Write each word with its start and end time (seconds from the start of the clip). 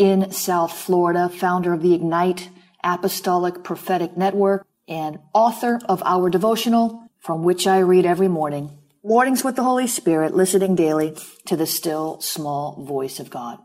in 0.00 0.32
South 0.32 0.72
Florida, 0.72 1.28
founder 1.28 1.74
of 1.74 1.82
the 1.82 1.92
Ignite 1.92 2.48
Apostolic 2.82 3.62
Prophetic 3.62 4.16
Network, 4.16 4.66
and 4.88 5.18
author 5.34 5.78
of 5.84 6.02
our 6.06 6.30
devotional, 6.30 7.10
from 7.18 7.44
which 7.44 7.66
I 7.66 7.80
read 7.80 8.06
every 8.06 8.26
morning. 8.26 8.78
Mornings 9.04 9.44
with 9.44 9.56
the 9.56 9.62
Holy 9.62 9.86
Spirit, 9.86 10.34
listening 10.34 10.74
daily 10.74 11.18
to 11.44 11.54
the 11.54 11.66
still 11.66 12.18
small 12.22 12.82
voice 12.82 13.20
of 13.20 13.28
God. 13.28 13.58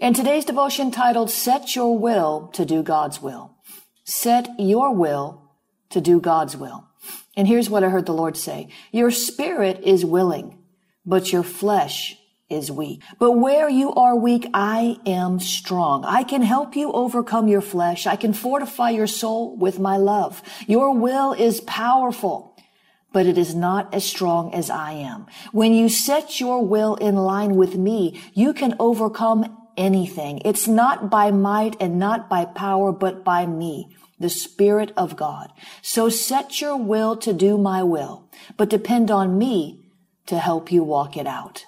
In 0.00 0.12
today's 0.12 0.44
devotion 0.44 0.90
titled, 0.90 1.30
Set 1.30 1.76
Your 1.76 1.96
Will 1.96 2.48
to 2.54 2.64
Do 2.64 2.82
God's 2.82 3.22
Will. 3.22 3.54
Set 4.02 4.48
your 4.58 4.92
will 4.92 5.52
to 5.90 6.00
do 6.00 6.20
God's 6.20 6.56
will. 6.56 6.88
And 7.36 7.46
here's 7.46 7.70
what 7.70 7.84
I 7.84 7.90
heard 7.90 8.06
the 8.06 8.12
Lord 8.12 8.36
say. 8.36 8.70
Your 8.90 9.12
spirit 9.12 9.80
is 9.84 10.04
willing, 10.04 10.58
but 11.06 11.32
your 11.32 11.44
flesh 11.44 12.19
is 12.50 12.70
weak. 12.70 13.02
But 13.18 13.32
where 13.32 13.68
you 13.68 13.92
are 13.94 14.16
weak, 14.16 14.46
I 14.52 14.98
am 15.06 15.40
strong. 15.40 16.04
I 16.04 16.24
can 16.24 16.42
help 16.42 16.76
you 16.76 16.92
overcome 16.92 17.48
your 17.48 17.60
flesh. 17.60 18.06
I 18.06 18.16
can 18.16 18.32
fortify 18.32 18.90
your 18.90 19.06
soul 19.06 19.56
with 19.56 19.78
my 19.78 19.96
love. 19.96 20.42
Your 20.66 20.94
will 20.94 21.32
is 21.32 21.60
powerful, 21.62 22.56
but 23.12 23.26
it 23.26 23.38
is 23.38 23.54
not 23.54 23.94
as 23.94 24.04
strong 24.04 24.52
as 24.52 24.68
I 24.68 24.92
am. 24.92 25.26
When 25.52 25.72
you 25.72 25.88
set 25.88 26.40
your 26.40 26.64
will 26.64 26.96
in 26.96 27.14
line 27.16 27.54
with 27.56 27.76
me, 27.76 28.20
you 28.34 28.52
can 28.52 28.74
overcome 28.78 29.56
anything. 29.76 30.42
It's 30.44 30.68
not 30.68 31.10
by 31.10 31.30
might 31.30 31.76
and 31.80 31.98
not 31.98 32.28
by 32.28 32.44
power, 32.44 32.92
but 32.92 33.24
by 33.24 33.46
me 33.46 33.96
the 34.18 34.28
Spirit 34.28 34.92
of 34.96 35.16
God. 35.16 35.50
So 35.80 36.08
set 36.10 36.60
your 36.60 36.76
will 36.76 37.16
to 37.16 37.32
do 37.32 37.56
my 37.56 37.82
will, 37.82 38.28
but 38.56 38.68
depend 38.68 39.10
on 39.10 39.38
me 39.38 39.80
to 40.26 40.38
help 40.38 40.70
you 40.70 40.84
walk 40.84 41.16
it 41.16 41.26
out. 41.26 41.64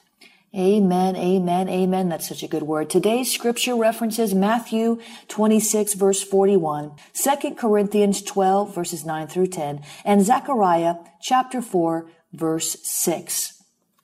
Amen, 0.55 1.17
amen, 1.17 1.71
amen. 1.71 2.11
That's 2.11 2.29
such 2.29 2.43
a 2.43 2.49
good 2.49 2.65
word. 2.65 2.91
Today's 2.91 3.33
scripture 3.33 3.75
references 3.75 4.35
Matthew 4.35 5.01
26 5.29 5.95
verse 5.95 6.23
41, 6.23 6.93
2 7.15 7.55
Corinthians 7.55 8.21
12 8.21 8.75
verses 8.75 9.07
9 9.07 9.29
through 9.29 9.47
10, 9.47 9.81
and 10.05 10.23
Zechariah 10.23 10.97
chapter 11.23 11.63
4 11.63 12.07
verse 12.35 12.77
6. 12.83 13.63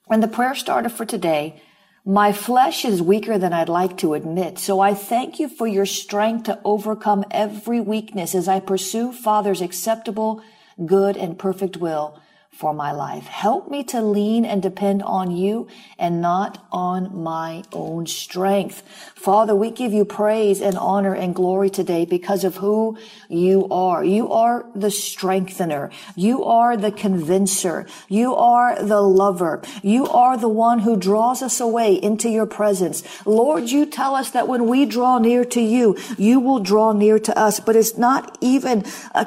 And 0.09 0.23
the 0.23 0.27
prayer 0.27 0.55
starter 0.55 0.89
for 0.89 1.05
today, 1.05 1.61
my 2.03 2.33
flesh 2.33 2.83
is 2.83 2.99
weaker 2.99 3.37
than 3.37 3.53
I'd 3.53 3.69
like 3.69 3.95
to 3.99 4.15
admit, 4.15 4.57
so 4.57 4.79
I 4.79 4.95
thank 4.95 5.39
you 5.39 5.49
for 5.49 5.67
your 5.67 5.85
strength 5.85 6.45
to 6.45 6.59
overcome 6.65 7.25
every 7.29 7.79
weakness 7.79 8.33
as 8.33 8.47
I 8.47 8.59
pursue 8.59 9.11
Father's 9.11 9.61
acceptable, 9.61 10.41
good, 10.83 11.15
and 11.15 11.37
perfect 11.37 11.77
will 11.77 12.19
for 12.59 12.73
my 12.73 12.91
life. 12.91 13.23
Help 13.23 13.71
me 13.71 13.85
to 13.85 14.01
lean 14.01 14.43
and 14.43 14.61
depend 14.61 15.01
on 15.01 15.31
you 15.31 15.65
and 15.97 16.19
not 16.19 16.61
on 16.73 17.23
my 17.23 17.63
own 17.71 18.05
strength. 18.05 18.83
Father, 19.15 19.55
we 19.55 19.71
give 19.71 19.93
you 19.93 20.03
praise 20.03 20.59
and 20.59 20.77
honor 20.77 21.15
and 21.15 21.33
glory 21.33 21.69
today 21.69 22.03
because 22.03 22.43
of 22.43 22.57
who 22.57 22.97
you 23.29 23.65
are. 23.71 24.03
You 24.03 24.29
are 24.33 24.65
the 24.75 24.91
strengthener. 24.91 25.89
You 26.17 26.43
are 26.43 26.75
the 26.75 26.91
convincer. 26.91 27.87
You 28.09 28.35
are 28.35 28.83
the 28.83 28.99
lover. 28.99 29.61
You 29.81 30.07
are 30.07 30.35
the 30.35 30.49
one 30.49 30.79
who 30.79 30.97
draws 30.97 31.41
us 31.41 31.61
away 31.61 31.93
into 31.93 32.27
your 32.27 32.45
presence. 32.45 33.03
Lord, 33.25 33.69
you 33.69 33.85
tell 33.85 34.15
us 34.15 34.31
that 34.31 34.49
when 34.49 34.67
we 34.67 34.85
draw 34.85 35.17
near 35.17 35.45
to 35.45 35.61
you, 35.61 35.95
you 36.17 36.41
will 36.41 36.59
draw 36.59 36.91
near 36.91 37.19
to 37.19 37.39
us, 37.39 37.61
but 37.61 37.77
it's 37.77 37.97
not 37.97 38.37
even, 38.41 38.83
a, 39.15 39.25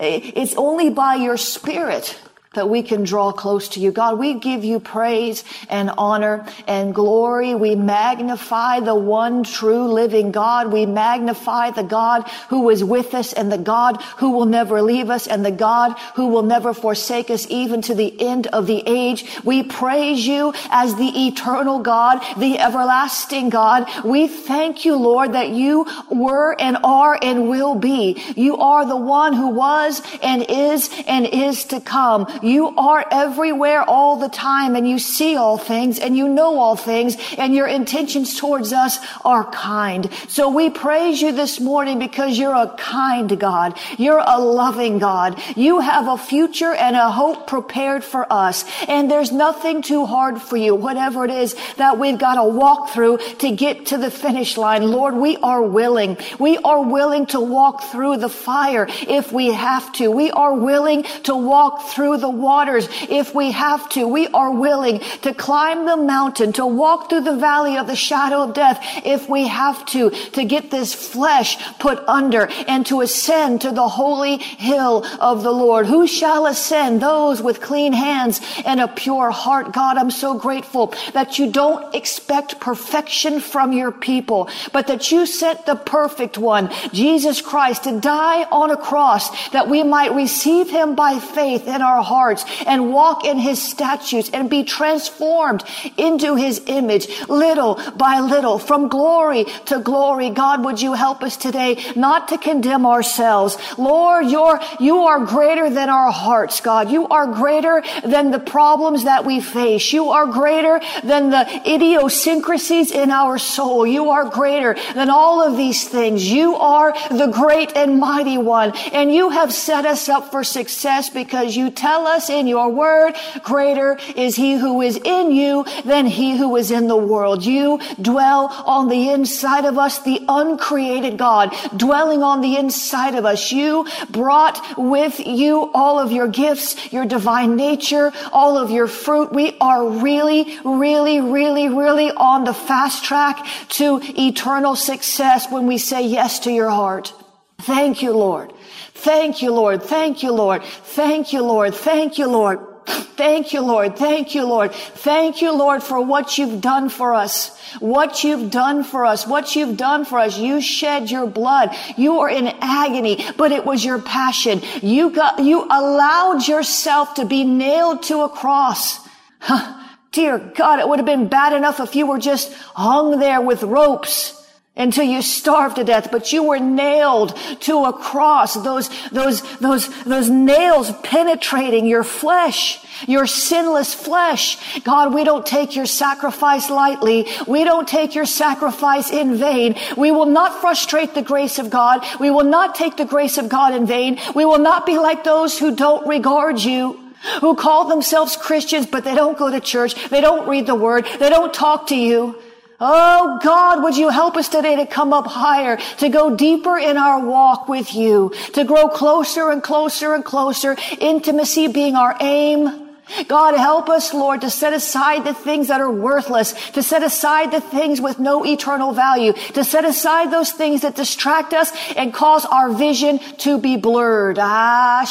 it's 0.00 0.54
only 0.54 0.88
by 0.88 1.16
your 1.16 1.36
spirit 1.36 2.18
that 2.54 2.68
we 2.68 2.82
can 2.82 3.04
draw 3.04 3.30
close 3.30 3.68
to 3.68 3.80
you. 3.80 3.92
God, 3.92 4.18
we 4.18 4.34
give 4.34 4.64
you 4.64 4.80
praise 4.80 5.44
and 5.68 5.88
honor 5.96 6.44
and 6.66 6.92
glory. 6.92 7.54
We 7.54 7.76
magnify 7.76 8.80
the 8.80 8.94
one 8.94 9.44
true 9.44 9.86
living 9.86 10.32
God. 10.32 10.72
We 10.72 10.84
magnify 10.84 11.70
the 11.70 11.84
God 11.84 12.28
who 12.48 12.68
is 12.70 12.82
with 12.82 13.14
us 13.14 13.32
and 13.32 13.52
the 13.52 13.58
God 13.58 14.02
who 14.16 14.32
will 14.32 14.46
never 14.46 14.82
leave 14.82 15.10
us 15.10 15.28
and 15.28 15.46
the 15.46 15.52
God 15.52 15.96
who 16.16 16.26
will 16.26 16.42
never 16.42 16.74
forsake 16.74 17.30
us 17.30 17.46
even 17.50 17.82
to 17.82 17.94
the 17.94 18.20
end 18.20 18.48
of 18.48 18.66
the 18.66 18.82
age. 18.84 19.38
We 19.44 19.62
praise 19.62 20.26
you 20.26 20.52
as 20.70 20.96
the 20.96 21.28
eternal 21.28 21.78
God, 21.78 22.20
the 22.36 22.58
everlasting 22.58 23.50
God. 23.50 23.88
We 24.04 24.26
thank 24.26 24.84
you, 24.84 24.96
Lord, 24.96 25.34
that 25.34 25.50
you 25.50 25.86
were 26.10 26.60
and 26.60 26.78
are 26.82 27.16
and 27.22 27.48
will 27.48 27.76
be. 27.76 28.20
You 28.34 28.56
are 28.56 28.84
the 28.84 28.96
one 28.96 29.34
who 29.34 29.50
was 29.50 30.02
and 30.20 30.44
is 30.48 30.90
and 31.06 31.26
is 31.26 31.66
to 31.66 31.80
come. 31.80 32.26
You 32.42 32.74
are 32.76 33.04
everywhere 33.10 33.82
all 33.82 34.16
the 34.16 34.28
time 34.28 34.76
and 34.76 34.88
you 34.88 34.98
see 34.98 35.36
all 35.36 35.58
things 35.58 35.98
and 35.98 36.16
you 36.16 36.28
know 36.28 36.58
all 36.58 36.76
things 36.76 37.16
and 37.38 37.54
your 37.54 37.66
intentions 37.66 38.38
towards 38.38 38.72
us 38.72 38.98
are 39.24 39.44
kind. 39.50 40.10
So 40.28 40.48
we 40.50 40.70
praise 40.70 41.20
you 41.20 41.32
this 41.32 41.60
morning 41.60 41.98
because 41.98 42.38
you're 42.38 42.54
a 42.54 42.74
kind 42.76 43.38
God. 43.38 43.78
You're 43.98 44.22
a 44.24 44.38
loving 44.38 44.98
God. 44.98 45.40
You 45.56 45.80
have 45.80 46.08
a 46.08 46.16
future 46.16 46.72
and 46.72 46.96
a 46.96 47.10
hope 47.10 47.46
prepared 47.46 48.04
for 48.04 48.30
us. 48.32 48.64
And 48.88 49.10
there's 49.10 49.32
nothing 49.32 49.82
too 49.82 50.06
hard 50.06 50.40
for 50.40 50.56
you, 50.56 50.74
whatever 50.74 51.24
it 51.24 51.30
is 51.30 51.56
that 51.76 51.98
we've 51.98 52.18
got 52.18 52.36
to 52.36 52.44
walk 52.44 52.90
through 52.90 53.18
to 53.38 53.50
get 53.52 53.86
to 53.86 53.98
the 53.98 54.10
finish 54.10 54.56
line. 54.56 54.82
Lord, 54.82 55.14
we 55.14 55.36
are 55.38 55.62
willing. 55.62 56.16
We 56.38 56.58
are 56.58 56.82
willing 56.82 57.26
to 57.26 57.40
walk 57.40 57.84
through 57.84 58.18
the 58.18 58.28
fire 58.28 58.86
if 58.88 59.32
we 59.32 59.52
have 59.52 59.92
to. 59.94 60.10
We 60.10 60.30
are 60.30 60.54
willing 60.54 61.02
to 61.24 61.34
walk 61.34 61.88
through 61.88 62.18
the 62.18 62.29
waters 62.32 62.88
if 63.08 63.34
we 63.34 63.52
have 63.52 63.88
to. 63.90 64.06
We 64.06 64.28
are 64.28 64.52
willing 64.52 65.00
to 65.22 65.34
climb 65.34 65.86
the 65.86 65.96
mountain, 65.96 66.52
to 66.54 66.66
walk 66.66 67.08
through 67.08 67.22
the 67.22 67.36
valley 67.36 67.76
of 67.76 67.86
the 67.86 67.96
shadow 67.96 68.42
of 68.42 68.54
death 68.54 68.80
if 69.04 69.28
we 69.28 69.48
have 69.48 69.84
to, 69.86 70.10
to 70.10 70.44
get 70.44 70.70
this 70.70 70.94
flesh 70.94 71.56
put 71.78 71.98
under 72.08 72.48
and 72.68 72.86
to 72.86 73.00
ascend 73.00 73.62
to 73.62 73.72
the 73.72 73.88
holy 73.88 74.36
hill 74.36 75.04
of 75.20 75.42
the 75.42 75.52
Lord. 75.52 75.86
Who 75.86 76.06
shall 76.06 76.46
ascend? 76.46 77.00
Those 77.00 77.42
with 77.42 77.60
clean 77.60 77.92
hands 77.92 78.40
and 78.64 78.80
a 78.80 78.88
pure 78.88 79.30
heart. 79.30 79.72
God, 79.72 79.96
I'm 79.96 80.10
so 80.10 80.34
grateful 80.38 80.94
that 81.12 81.38
you 81.38 81.50
don't 81.50 81.94
expect 81.94 82.60
perfection 82.60 83.40
from 83.40 83.72
your 83.72 83.92
people, 83.92 84.48
but 84.72 84.86
that 84.86 85.10
you 85.10 85.26
sent 85.26 85.66
the 85.66 85.76
perfect 85.76 86.38
one, 86.38 86.70
Jesus 86.92 87.40
Christ, 87.40 87.84
to 87.84 88.00
die 88.00 88.44
on 88.44 88.70
a 88.70 88.76
cross 88.76 89.50
that 89.50 89.68
we 89.68 89.82
might 89.82 90.14
receive 90.14 90.68
him 90.70 90.94
by 90.94 91.18
faith 91.18 91.66
in 91.66 91.82
our 91.82 92.02
heart 92.02 92.19
hearts 92.20 92.44
and 92.66 92.92
walk 92.92 93.24
in 93.24 93.38
his 93.38 93.62
statutes 93.62 94.28
and 94.34 94.50
be 94.50 94.62
transformed 94.62 95.64
into 95.96 96.36
his 96.36 96.60
image 96.66 97.06
little 97.28 97.80
by 97.96 98.20
little 98.20 98.58
from 98.58 98.88
glory 98.88 99.44
to 99.64 99.80
glory. 99.80 100.28
God, 100.28 100.62
would 100.64 100.82
you 100.82 100.92
help 100.92 101.22
us 101.22 101.36
today 101.38 101.82
not 101.96 102.28
to 102.28 102.36
condemn 102.36 102.84
ourselves? 102.84 103.56
Lord, 103.78 104.26
you're, 104.26 104.60
you 104.78 104.96
are 105.10 105.24
greater 105.24 105.70
than 105.70 105.88
our 105.88 106.12
hearts, 106.12 106.60
God. 106.60 106.90
You 106.90 107.08
are 107.08 107.26
greater 107.26 107.82
than 108.04 108.30
the 108.30 108.38
problems 108.38 109.04
that 109.04 109.24
we 109.24 109.40
face. 109.40 109.92
You 109.92 110.10
are 110.10 110.26
greater 110.26 110.80
than 111.02 111.30
the 111.30 111.44
idiosyncrasies 111.66 112.90
in 112.90 113.10
our 113.10 113.38
soul. 113.38 113.86
You 113.86 114.10
are 114.10 114.26
greater 114.28 114.76
than 114.94 115.08
all 115.08 115.40
of 115.42 115.56
these 115.56 115.88
things. 115.88 116.30
You 116.30 116.56
are 116.56 116.92
the 117.08 117.28
great 117.28 117.74
and 117.74 117.98
mighty 117.98 118.36
one. 118.36 118.76
And 118.92 119.10
you 119.10 119.30
have 119.30 119.54
set 119.54 119.86
us 119.86 120.10
up 120.10 120.30
for 120.30 120.44
success 120.44 121.08
because 121.08 121.56
you 121.56 121.70
tell 121.70 122.06
us 122.06 122.09
in 122.30 122.46
your 122.46 122.68
word, 122.70 123.14
greater 123.42 123.98
is 124.16 124.36
he 124.36 124.54
who 124.54 124.80
is 124.82 124.96
in 124.96 125.30
you 125.30 125.64
than 125.84 126.06
he 126.06 126.36
who 126.36 126.56
is 126.56 126.70
in 126.70 126.88
the 126.88 126.96
world. 126.96 127.44
You 127.44 127.80
dwell 128.00 128.46
on 128.66 128.88
the 128.88 129.10
inside 129.10 129.64
of 129.64 129.78
us, 129.78 130.02
the 130.02 130.24
uncreated 130.28 131.18
God 131.18 131.54
dwelling 131.76 132.22
on 132.22 132.40
the 132.40 132.56
inside 132.56 133.14
of 133.14 133.24
us. 133.24 133.52
You 133.52 133.86
brought 134.10 134.60
with 134.76 135.20
you 135.20 135.70
all 135.72 135.98
of 135.98 136.12
your 136.12 136.28
gifts, 136.28 136.92
your 136.92 137.04
divine 137.04 137.56
nature, 137.56 138.12
all 138.32 138.56
of 138.58 138.70
your 138.70 138.86
fruit. 138.86 139.32
We 139.32 139.56
are 139.60 139.88
really, 139.88 140.58
really, 140.64 141.20
really, 141.20 141.68
really 141.68 142.10
on 142.10 142.44
the 142.44 142.54
fast 142.54 143.04
track 143.04 143.46
to 143.70 144.00
eternal 144.02 144.76
success 144.76 145.50
when 145.50 145.66
we 145.66 145.78
say 145.78 146.06
yes 146.06 146.40
to 146.40 146.50
your 146.50 146.70
heart. 146.70 147.12
Thank 147.60 148.02
you, 148.02 148.12
Lord. 148.12 148.52
Thank 149.00 149.40
you, 149.40 149.50
Lord. 149.50 149.82
Thank 149.82 150.22
you, 150.22 150.30
Lord. 150.30 150.62
Thank 150.62 151.32
you, 151.32 151.42
Lord. 151.42 151.74
Thank 151.74 152.18
you, 152.18 152.26
Lord. 152.26 152.60
Thank 152.86 153.54
you, 153.54 153.62
Lord. 153.62 153.96
Thank 153.96 154.34
you, 154.34 154.44
Lord. 154.44 154.72
Thank 154.74 155.40
you, 155.40 155.56
Lord, 155.56 155.82
for 155.82 156.02
what 156.02 156.36
you've 156.36 156.60
done 156.60 156.90
for 156.90 157.14
us. 157.14 157.58
What 157.78 158.24
you've 158.24 158.50
done 158.50 158.84
for 158.84 159.06
us. 159.06 159.26
What 159.26 159.56
you've 159.56 159.78
done 159.78 160.04
for 160.04 160.18
us. 160.18 160.38
You 160.38 160.60
shed 160.60 161.10
your 161.10 161.26
blood. 161.26 161.74
You 161.96 162.18
were 162.18 162.28
in 162.28 162.48
agony, 162.60 163.24
but 163.38 163.52
it 163.52 163.64
was 163.64 163.82
your 163.82 164.02
passion. 164.02 164.60
You 164.82 165.10
got, 165.10 165.38
you 165.38 165.64
allowed 165.64 166.46
yourself 166.46 167.14
to 167.14 167.24
be 167.24 167.44
nailed 167.44 168.02
to 168.04 168.20
a 168.20 168.28
cross. 168.28 169.00
Huh. 169.38 169.78
Dear 170.12 170.38
God, 170.38 170.78
it 170.78 170.88
would 170.88 170.98
have 170.98 171.06
been 171.06 171.28
bad 171.28 171.54
enough 171.54 171.80
if 171.80 171.94
you 171.94 172.06
were 172.06 172.18
just 172.18 172.52
hung 172.74 173.18
there 173.18 173.40
with 173.40 173.62
ropes 173.62 174.39
until 174.76 175.04
you 175.04 175.20
starved 175.20 175.76
to 175.76 175.84
death, 175.84 176.10
but 176.10 176.32
you 176.32 176.44
were 176.44 176.58
nailed 176.58 177.36
to 177.60 177.84
a 177.84 177.92
cross. 177.92 178.54
Those, 178.54 178.88
those, 179.10 179.42
those, 179.58 179.88
those 180.04 180.30
nails 180.30 180.92
penetrating 181.02 181.86
your 181.86 182.04
flesh, 182.04 182.82
your 183.06 183.26
sinless 183.26 183.92
flesh. 183.92 184.80
God, 184.80 185.12
we 185.12 185.24
don't 185.24 185.44
take 185.44 185.74
your 185.74 185.86
sacrifice 185.86 186.70
lightly. 186.70 187.26
We 187.46 187.64
don't 187.64 187.86
take 187.86 188.14
your 188.14 188.26
sacrifice 188.26 189.10
in 189.10 189.36
vain. 189.36 189.76
We 189.96 190.12
will 190.12 190.26
not 190.26 190.60
frustrate 190.60 191.14
the 191.14 191.22
grace 191.22 191.58
of 191.58 191.68
God. 191.68 192.04
We 192.20 192.30
will 192.30 192.44
not 192.44 192.74
take 192.74 192.96
the 192.96 193.04
grace 193.04 193.38
of 193.38 193.48
God 193.48 193.74
in 193.74 193.86
vain. 193.86 194.18
We 194.34 194.44
will 194.44 194.58
not 194.58 194.86
be 194.86 194.98
like 194.98 195.24
those 195.24 195.58
who 195.58 195.74
don't 195.74 196.06
regard 196.06 196.60
you 196.60 196.98
who 197.40 197.54
call 197.54 197.86
themselves 197.86 198.34
Christians, 198.36 198.86
but 198.86 199.04
they 199.04 199.14
don't 199.14 199.36
go 199.36 199.50
to 199.50 199.60
church. 199.60 200.08
They 200.08 200.22
don't 200.22 200.48
read 200.48 200.66
the 200.66 200.74
word. 200.74 201.06
They 201.18 201.28
don't 201.28 201.52
talk 201.52 201.88
to 201.88 201.94
you. 201.94 202.40
Oh 202.80 203.38
God, 203.42 203.82
would 203.82 203.96
you 203.96 204.08
help 204.08 204.36
us 204.36 204.48
today 204.48 204.76
to 204.76 204.86
come 204.86 205.12
up 205.12 205.26
higher, 205.26 205.76
to 205.98 206.08
go 206.08 206.34
deeper 206.34 206.78
in 206.78 206.96
our 206.96 207.24
walk 207.24 207.68
with 207.68 207.94
you, 207.94 208.32
to 208.54 208.64
grow 208.64 208.88
closer 208.88 209.50
and 209.50 209.62
closer 209.62 210.14
and 210.14 210.24
closer, 210.24 210.76
intimacy 210.98 211.68
being 211.68 211.94
our 211.94 212.16
aim. 212.20 212.89
God, 213.28 213.56
help 213.56 213.88
us, 213.88 214.12
Lord, 214.14 214.40
to 214.42 214.50
set 214.50 214.72
aside 214.72 215.24
the 215.24 215.34
things 215.34 215.68
that 215.68 215.80
are 215.80 215.90
worthless, 215.90 216.52
to 216.70 216.82
set 216.82 217.02
aside 217.02 217.50
the 217.50 217.60
things 217.60 218.00
with 218.00 218.18
no 218.18 218.44
eternal 218.44 218.92
value, 218.92 219.32
to 219.54 219.64
set 219.64 219.84
aside 219.84 220.30
those 220.30 220.52
things 220.52 220.82
that 220.82 220.94
distract 220.94 221.52
us 221.52 221.72
and 221.96 222.12
cause 222.12 222.44
our 222.46 222.70
vision 222.70 223.18
to 223.38 223.58
be 223.58 223.76
blurred. 223.76 224.38
Ah, 224.40 225.04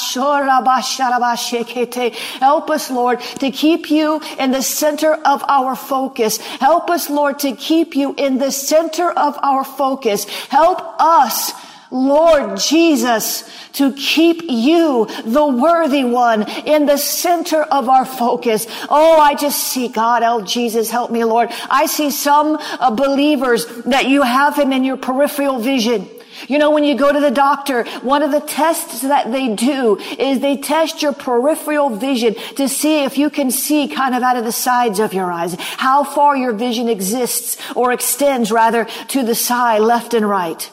help 2.40 2.69
us, 2.69 2.92
Lord, 2.92 3.19
to 3.22 3.51
keep 3.51 3.90
you 3.90 4.22
in 4.40 4.51
the 4.51 4.62
center 4.62 5.13
of 5.13 5.44
our 5.48 5.75
focus. 5.75 6.38
Help 6.38 6.90
us, 6.90 7.10
Lord, 7.10 7.40
to 7.40 7.56
keep 7.56 7.96
you 7.96 8.13
in 8.18 8.38
the 8.38 8.51
center 8.51 9.12
of 9.12 9.38
our 9.42 9.63
focus. 9.63 10.25
Help 10.50 10.81
us 11.00 11.54
Lord 11.91 12.57
Jesus, 12.59 13.50
to 13.74 13.94
keep 13.94 14.44
you, 14.47 15.07
the 15.25 15.47
worthy 15.47 16.03
one, 16.03 16.47
in 16.65 16.86
the 16.86 16.97
center 16.97 17.63
of 17.63 17.89
our 17.89 18.06
focus. 18.06 18.68
Oh, 18.89 19.19
I 19.19 19.36
just 19.36 19.59
see 19.59 19.88
God. 19.88 20.21
Oh, 20.24 20.41
Jesus, 20.41 20.89
help 20.89 21.12
me, 21.12 21.24
Lord. 21.24 21.50
I 21.69 21.88
see 21.88 22.12
some 22.12 22.57
uh, 22.59 22.91
believers 22.91 23.65
that 23.83 24.07
you 24.07 24.21
have 24.21 24.57
him 24.57 24.71
in 24.71 24.83
your 24.83 24.97
peripheral 24.97 25.59
vision. 25.59 26.07
You 26.47 26.57
know, 26.57 26.71
when 26.71 26.83
you 26.83 26.95
go 26.95 27.12
to 27.12 27.19
the 27.19 27.31
doctor, 27.31 27.83
one 28.01 28.24
of 28.24 28.31
the 28.31 28.39
tests 28.39 29.01
that 29.01 29.31
they 29.31 29.53
do 29.56 29.97
is 29.97 30.39
they 30.39 30.57
test 30.57 31.01
your 31.01 31.12
peripheral 31.12 31.89
vision 31.89 32.36
to 32.56 32.69
see 32.69 33.03
if 33.03 33.18
you 33.18 33.30
can 33.30 33.51
see 33.51 33.88
kind 33.88 34.15
of 34.15 34.24
out 34.24 34.38
of 34.38 34.45
the 34.45 34.51
sides 34.51 35.00
of 35.00 35.13
your 35.13 35.31
eyes, 35.31 35.56
how 35.59 36.03
far 36.03 36.38
your 36.38 36.53
vision 36.53 36.88
exists 36.88 37.57
or 37.75 37.91
extends 37.91 38.51
rather 38.51 38.86
to 39.09 39.24
the 39.24 39.36
side, 39.36 39.81
left 39.81 40.13
and 40.13 40.27
right. 40.27 40.71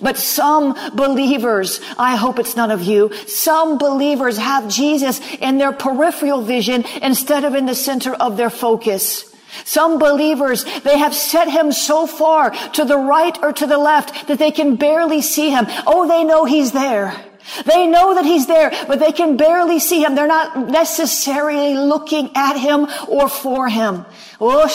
But 0.00 0.16
some 0.16 0.74
believers, 0.94 1.80
I 1.98 2.16
hope 2.16 2.38
it's 2.38 2.56
none 2.56 2.70
of 2.70 2.82
you, 2.82 3.12
some 3.26 3.78
believers 3.78 4.36
have 4.38 4.68
Jesus 4.68 5.20
in 5.40 5.58
their 5.58 5.72
peripheral 5.72 6.42
vision 6.42 6.84
instead 7.02 7.44
of 7.44 7.54
in 7.54 7.66
the 7.66 7.74
center 7.74 8.14
of 8.14 8.36
their 8.36 8.50
focus. 8.50 9.26
Some 9.64 9.98
believers, 9.98 10.64
they 10.80 10.98
have 10.98 11.14
set 11.14 11.48
him 11.48 11.72
so 11.72 12.06
far 12.06 12.50
to 12.50 12.84
the 12.84 12.98
right 12.98 13.36
or 13.42 13.52
to 13.52 13.66
the 13.66 13.78
left 13.78 14.28
that 14.28 14.38
they 14.38 14.52
can 14.52 14.76
barely 14.76 15.22
see 15.22 15.50
him. 15.50 15.66
Oh, 15.86 16.06
they 16.06 16.24
know 16.24 16.44
he's 16.44 16.72
there. 16.72 17.29
They 17.64 17.86
know 17.86 18.14
that 18.14 18.24
he's 18.24 18.46
there, 18.46 18.70
but 18.86 18.98
they 18.98 19.12
can 19.12 19.36
barely 19.36 19.78
see 19.78 20.02
him. 20.04 20.14
They're 20.14 20.26
not 20.26 20.68
necessarily 20.68 21.74
looking 21.74 22.30
at 22.34 22.56
him 22.56 22.86
or 23.08 23.28
for 23.28 23.68
him. 23.68 24.04
Oh, 24.40 24.66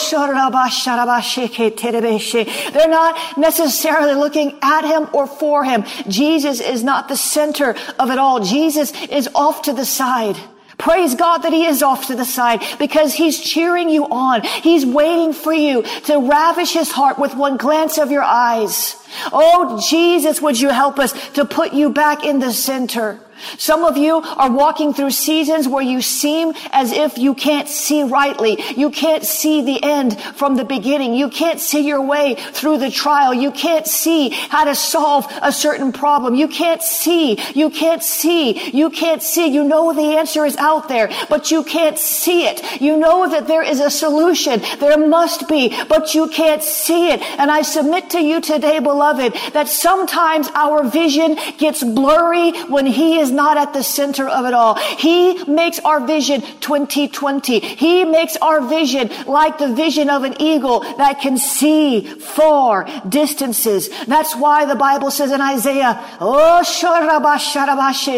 They're 2.72 2.88
not 2.88 3.38
necessarily 3.38 4.14
looking 4.14 4.58
at 4.62 4.84
him 4.84 5.08
or 5.12 5.26
for 5.26 5.64
him. 5.64 5.84
Jesus 6.08 6.60
is 6.60 6.84
not 6.84 7.08
the 7.08 7.16
center 7.16 7.74
of 7.98 8.10
it 8.10 8.18
all. 8.18 8.44
Jesus 8.44 8.92
is 9.06 9.28
off 9.34 9.62
to 9.62 9.72
the 9.72 9.84
side. 9.84 10.36
Praise 10.78 11.14
God 11.14 11.38
that 11.38 11.52
he 11.52 11.64
is 11.64 11.82
off 11.82 12.08
to 12.08 12.14
the 12.14 12.24
side 12.24 12.62
because 12.78 13.14
he's 13.14 13.40
cheering 13.40 13.88
you 13.88 14.06
on. 14.06 14.42
He's 14.42 14.84
waiting 14.84 15.32
for 15.32 15.52
you 15.52 15.82
to 16.04 16.18
ravish 16.18 16.72
his 16.72 16.92
heart 16.92 17.18
with 17.18 17.34
one 17.34 17.56
glance 17.56 17.98
of 17.98 18.10
your 18.10 18.22
eyes. 18.22 18.96
Oh, 19.32 19.82
Jesus, 19.88 20.42
would 20.42 20.60
you 20.60 20.68
help 20.68 20.98
us 20.98 21.12
to 21.30 21.44
put 21.44 21.72
you 21.72 21.90
back 21.90 22.24
in 22.24 22.40
the 22.40 22.52
center? 22.52 23.18
Some 23.58 23.84
of 23.84 23.96
you 23.96 24.16
are 24.16 24.50
walking 24.50 24.92
through 24.92 25.10
seasons 25.10 25.68
where 25.68 25.82
you 25.82 26.00
seem 26.00 26.52
as 26.72 26.92
if 26.92 27.18
you 27.18 27.34
can't 27.34 27.68
see 27.68 28.02
rightly. 28.02 28.62
You 28.76 28.90
can't 28.90 29.24
see 29.24 29.62
the 29.62 29.82
end 29.82 30.20
from 30.20 30.56
the 30.56 30.64
beginning. 30.64 31.14
You 31.14 31.28
can't 31.28 31.60
see 31.60 31.86
your 31.86 32.00
way 32.00 32.34
through 32.34 32.78
the 32.78 32.90
trial. 32.90 33.32
You 33.34 33.50
can't 33.50 33.86
see 33.86 34.30
how 34.30 34.64
to 34.64 34.74
solve 34.74 35.26
a 35.42 35.52
certain 35.52 35.92
problem. 35.92 36.34
You 36.34 36.48
can't 36.48 36.82
see. 36.82 37.38
You 37.54 37.70
can't 37.70 38.02
see. 38.02 38.70
You 38.70 38.90
can't 38.90 39.22
see. 39.22 39.46
You 39.46 39.64
know 39.64 39.92
the 39.92 40.16
answer 40.16 40.44
is 40.44 40.56
out 40.56 40.88
there, 40.88 41.10
but 41.28 41.50
you 41.50 41.64
can't 41.64 41.98
see 41.98 42.46
it. 42.46 42.80
You 42.80 42.96
know 42.96 43.28
that 43.28 43.46
there 43.46 43.62
is 43.62 43.80
a 43.80 43.90
solution. 43.90 44.60
There 44.78 44.98
must 44.98 45.48
be, 45.48 45.74
but 45.88 46.14
you 46.14 46.28
can't 46.28 46.62
see 46.62 47.10
it. 47.10 47.20
And 47.38 47.50
I 47.50 47.62
submit 47.62 48.10
to 48.10 48.20
you 48.20 48.40
today, 48.40 48.78
beloved, 48.78 49.34
that 49.52 49.68
sometimes 49.68 50.48
our 50.54 50.88
vision 50.88 51.36
gets 51.58 51.82
blurry 51.82 52.52
when 52.64 52.86
he 52.86 53.18
is 53.18 53.25
is 53.26 53.32
not 53.32 53.56
at 53.56 53.72
the 53.72 53.82
center 53.82 54.28
of 54.28 54.44
it 54.46 54.54
all. 54.54 54.74
He 54.76 55.44
makes 55.44 55.78
our 55.80 56.06
vision 56.06 56.40
2020. 56.60 57.60
He 57.60 58.04
makes 58.04 58.36
our 58.36 58.60
vision 58.66 59.10
like 59.26 59.58
the 59.58 59.74
vision 59.74 60.10
of 60.10 60.22
an 60.22 60.40
eagle 60.40 60.80
that 60.96 61.20
can 61.20 61.36
see 61.38 62.02
far 62.20 62.86
distances. 63.08 63.90
That's 64.06 64.34
why 64.36 64.64
the 64.66 64.74
Bible 64.76 65.10
says 65.10 65.32
in 65.32 65.40
Isaiah, 65.40 65.94
Oh, 66.20 66.62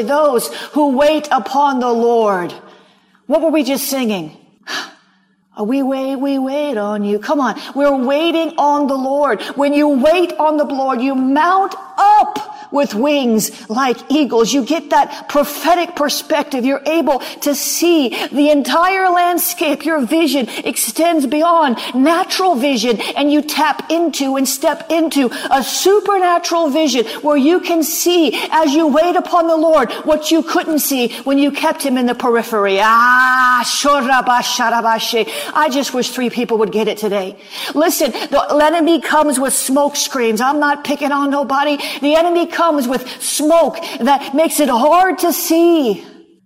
those 0.03 0.55
who 0.73 0.97
wait 0.97 1.29
upon 1.31 1.81
the 1.81 1.91
Lord. 1.91 2.53
What 3.27 3.41
were 3.43 3.51
we 3.51 3.65
just 3.65 3.89
singing? 3.89 4.37
We 5.61 5.83
wait, 5.83 6.15
we 6.15 6.39
wait 6.39 6.77
on 6.77 7.03
you. 7.03 7.19
Come 7.19 7.41
on. 7.41 7.61
We're 7.75 7.97
waiting 8.07 8.51
on 8.59 8.87
the 8.87 8.95
Lord. 8.95 9.43
When 9.57 9.75
you 9.75 9.89
wait 9.89 10.33
on 10.35 10.57
the 10.57 10.63
Lord, 10.65 11.03
you 11.03 11.17
mount 11.17 11.75
up 11.97 12.58
with 12.71 12.95
wings 12.95 13.69
like 13.71 13.97
eagles. 14.11 14.53
You 14.53 14.65
get 14.65 14.91
that 14.91 15.29
prophetic 15.29 15.97
perspective. 15.97 16.65
You're 16.65 16.83
able 16.87 17.21
to 17.43 17.55
see 17.55 18.11
the 18.29 18.51
entire 18.51 19.11
landscape. 19.11 19.85
Your 19.85 20.05
vision 20.05 20.49
extends 20.65 21.27
beyond 21.27 21.79
natural 21.95 22.55
vision 22.55 23.01
and 23.17 23.33
you 23.33 23.43
tap 23.43 23.91
into 23.91 24.37
and 24.37 24.49
step 24.49 24.91
into 24.91 25.31
a 25.51 25.63
supernatural 25.63 26.71
vision 26.71 27.07
where 27.23 27.37
you 27.37 27.61
can 27.61 27.83
see 27.83 28.33
as 28.51 28.73
you 28.73 28.87
wait 28.87 29.17
upon 29.17 29.47
the 29.47 29.57
Lord 29.57 29.93
what 30.05 30.31
you 30.31 30.43
couldn't 30.43 30.81
see 30.81 31.13
when 31.25 31.39
you 31.39 31.51
kept 31.51 31.83
him 31.83 31.97
in 31.97 32.07
the 32.07 32.15
periphery. 32.15 32.79
Ah. 32.81 33.65
I 35.55 35.69
just 35.71 35.95
wish 35.95 36.11
three 36.11 36.31
people 36.31 36.59
would 36.59 36.73
get 36.73 36.89
it 36.89 36.99
today. 36.99 37.37
Listen, 37.75 38.13
the 38.13 38.61
enemy 38.63 39.01
comes 39.01 39.39
with 39.39 39.53
smoke 39.53 39.97
screens. 39.97 40.41
I'm 40.41 40.61
not 40.61 40.85
picking 40.85 41.13
on 41.13 41.31
nobody. 41.31 41.77
The 42.01 42.15
enemy 42.15 42.47
comes 42.59 42.89
with 42.89 43.09
smoke 43.23 43.77
that 44.01 44.35
makes 44.35 44.59
it 44.59 44.69
hard 44.69 45.19
to 45.21 45.33
see. 45.33 46.05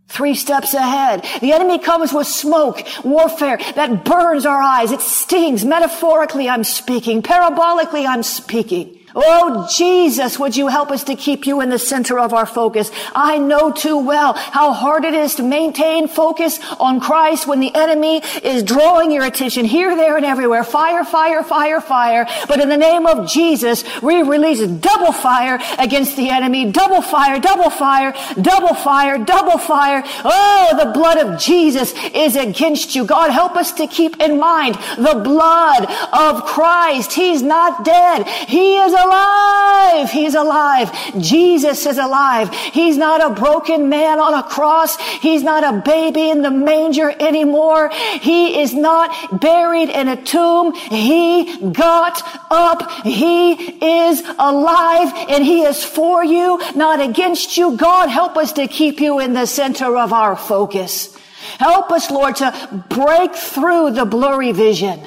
Three 0.09 0.35
steps 0.35 0.75
ahead. 0.75 1.25
The 1.41 1.53
enemy 1.53 1.79
comes 1.79 2.13
with 2.13 2.27
smoke, 2.27 2.87
warfare 3.03 3.57
that 3.77 4.05
burns 4.05 4.45
our 4.45 4.61
eyes. 4.61 4.93
It 4.93 5.01
stings. 5.01 5.65
Metaphorically, 5.65 6.51
I'm 6.51 6.65
speaking. 6.65 7.23
Parabolically, 7.23 8.07
I'm 8.07 8.23
speaking. 8.23 9.02
Oh, 9.15 9.69
Jesus, 9.75 10.39
would 10.39 10.57
you 10.57 10.69
help 10.69 10.91
us 10.91 11.05
to 11.05 11.15
keep 11.15 11.47
you 11.47 11.61
in 11.61 11.69
the 11.69 11.79
center 11.79 12.19
of 12.19 12.33
our 12.33 12.47
focus? 12.47 12.91
I 13.15 13.39
know 13.39 13.71
too 13.71 13.99
well 13.99 14.33
how 14.35 14.73
hard 14.73 15.05
it 15.05 15.15
is 15.15 15.35
to 15.37 15.43
maintain 15.43 16.09
focus 16.09 16.59
on 16.79 17.01
Christ 17.01 17.47
when 17.47 17.61
the 17.61 17.75
enemy 17.75 18.23
is 18.43 18.63
drawing 18.63 19.11
your 19.11 19.25
attention 19.25 19.65
here, 19.65 19.95
there, 19.97 20.17
and 20.17 20.25
everywhere. 20.25 20.65
Fire, 20.65 21.05
fire, 21.05 21.43
fire, 21.43 21.81
fire. 21.81 22.27
But 22.49 22.61
in 22.61 22.69
the 22.69 22.77
name 22.77 23.07
of 23.07 23.29
Jesus, 23.29 23.85
we 24.03 24.23
release 24.23 24.61
double 24.67 25.13
fire 25.13 25.59
against 25.79 26.17
the 26.17 26.31
enemy. 26.31 26.71
Double 26.73 27.03
fire, 27.03 27.39
double 27.39 27.71
fire, 27.71 28.15
double 28.41 28.75
fire, 28.75 29.19
double 29.19 29.59
fire. 29.59 30.03
Oh, 30.25 30.77
the 30.79 30.93
blood 30.93 31.19
of 31.19 31.41
Jesus 31.41 31.95
is 32.15 32.37
against 32.37 32.95
you. 32.95 33.05
God, 33.05 33.31
help 33.31 33.57
us 33.57 33.73
to 33.73 33.87
keep 33.87 34.21
in 34.21 34.39
mind 34.39 34.77
the 34.97 35.21
blood 35.23 35.85
of 36.13 36.45
Christ. 36.45 37.13
He's 37.13 37.43
not 37.43 37.85
dead. 37.85 38.27
He 38.49 38.77
is 38.79 38.95
alive. 39.03 40.11
He's 40.11 40.35
alive. 40.35 40.91
Jesus 41.21 41.87
is 41.87 41.99
alive. 41.99 42.53
He's 42.55 42.97
not 42.97 43.25
a 43.25 43.35
broken 43.35 43.89
man 43.89 44.19
on 44.19 44.35
a 44.35 44.43
cross. 44.43 44.97
He's 45.21 45.43
not 45.43 45.65
a 45.65 45.81
baby 45.81 46.31
in 46.31 46.43
the 46.43 46.51
manger 46.51 47.11
anymore. 47.21 47.91
He 48.21 48.61
is 48.61 48.75
not 48.75 49.41
buried 49.41 49.89
in 49.89 50.09
a 50.09 50.23
tomb. 50.23 50.75
He 50.75 51.71
got 51.73 52.23
up. 52.51 52.91
He 53.05 53.53
is 53.53 54.23
alive 54.39 55.13
and 55.29 55.45
he 55.45 55.63
is 55.63 55.85
for 55.85 56.25
you, 56.25 56.61
not 56.75 57.01
against 57.01 57.57
you. 57.57 57.77
God, 57.77 58.09
help 58.09 58.37
us 58.37 58.53
to 58.55 58.67
keep 58.67 59.01
you 59.01 59.21
in 59.21 59.33
the 59.33 59.47
center 59.47 59.97
of 59.97 60.13
our 60.13 60.37
focus. 60.37 61.17
Help 61.59 61.91
us, 61.91 62.11
Lord, 62.11 62.37
to 62.37 62.85
break 62.89 63.35
through 63.35 63.93
the 63.93 64.05
blurry 64.05 64.53
vision. 64.53 65.01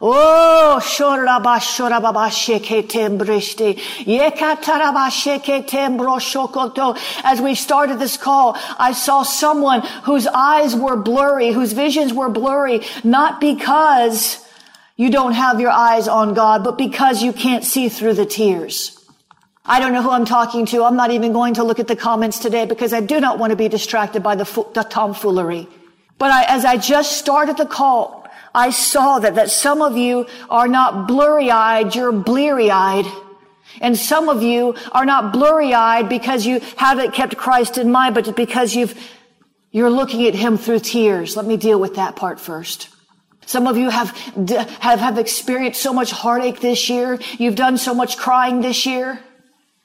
Oh, 0.00 0.78
as 7.24 7.40
we 7.40 7.54
started 7.56 7.98
this 7.98 8.16
call, 8.16 8.56
I 8.78 8.92
saw 8.92 9.22
someone 9.24 9.80
whose 10.04 10.28
eyes 10.28 10.76
were 10.76 10.96
blurry, 10.96 11.50
whose 11.50 11.72
visions 11.72 12.12
were 12.14 12.28
blurry, 12.28 12.82
not 13.02 13.40
because 13.40 14.44
you 14.96 15.10
don't 15.10 15.32
have 15.32 15.60
your 15.60 15.70
eyes 15.70 16.06
on 16.06 16.32
God, 16.34 16.62
but 16.62 16.78
because 16.78 17.20
you 17.20 17.32
can't 17.32 17.64
see 17.64 17.88
through 17.88 18.14
the 18.14 18.26
tears. 18.26 18.94
I 19.64 19.80
don't 19.80 19.92
know 19.92 20.02
who 20.02 20.10
I'm 20.10 20.24
talking 20.24 20.64
to. 20.66 20.84
I'm 20.84 20.96
not 20.96 21.10
even 21.10 21.32
going 21.32 21.54
to 21.54 21.64
look 21.64 21.80
at 21.80 21.88
the 21.88 21.96
comments 21.96 22.38
today 22.38 22.66
because 22.66 22.92
I 22.92 23.00
do 23.00 23.18
not 23.18 23.40
want 23.40 23.50
to 23.50 23.56
be 23.56 23.68
distracted 23.68 24.22
by 24.22 24.36
the, 24.36 24.44
the 24.74 24.84
tomfoolery. 24.84 25.66
But 26.18 26.30
I, 26.30 26.44
as 26.44 26.64
I 26.64 26.76
just 26.76 27.18
started 27.18 27.56
the 27.56 27.66
call, 27.66 28.17
I 28.54 28.70
saw 28.70 29.18
that, 29.18 29.34
that 29.34 29.50
some 29.50 29.82
of 29.82 29.96
you 29.96 30.26
are 30.50 30.68
not 30.68 31.06
blurry 31.06 31.50
eyed, 31.50 31.94
you're 31.94 32.12
bleary 32.12 32.70
eyed. 32.70 33.06
And 33.80 33.96
some 33.96 34.28
of 34.28 34.42
you 34.42 34.74
are 34.92 35.04
not 35.04 35.32
blurry 35.32 35.74
eyed 35.74 36.08
because 36.08 36.46
you 36.46 36.60
haven't 36.76 37.14
kept 37.14 37.36
Christ 37.36 37.78
in 37.78 37.90
mind, 37.90 38.14
but 38.14 38.34
because 38.34 38.74
you've, 38.74 38.98
you're 39.70 39.90
looking 39.90 40.26
at 40.26 40.34
him 40.34 40.58
through 40.58 40.80
tears. 40.80 41.36
Let 41.36 41.46
me 41.46 41.56
deal 41.56 41.78
with 41.78 41.96
that 41.96 42.16
part 42.16 42.40
first. 42.40 42.88
Some 43.46 43.66
of 43.66 43.76
you 43.76 43.88
have, 43.88 44.10
have, 44.80 45.00
have 45.00 45.18
experienced 45.18 45.80
so 45.80 45.92
much 45.92 46.10
heartache 46.10 46.60
this 46.60 46.90
year. 46.90 47.18
You've 47.38 47.54
done 47.54 47.78
so 47.78 47.94
much 47.94 48.18
crying 48.18 48.60
this 48.60 48.84
year 48.84 49.20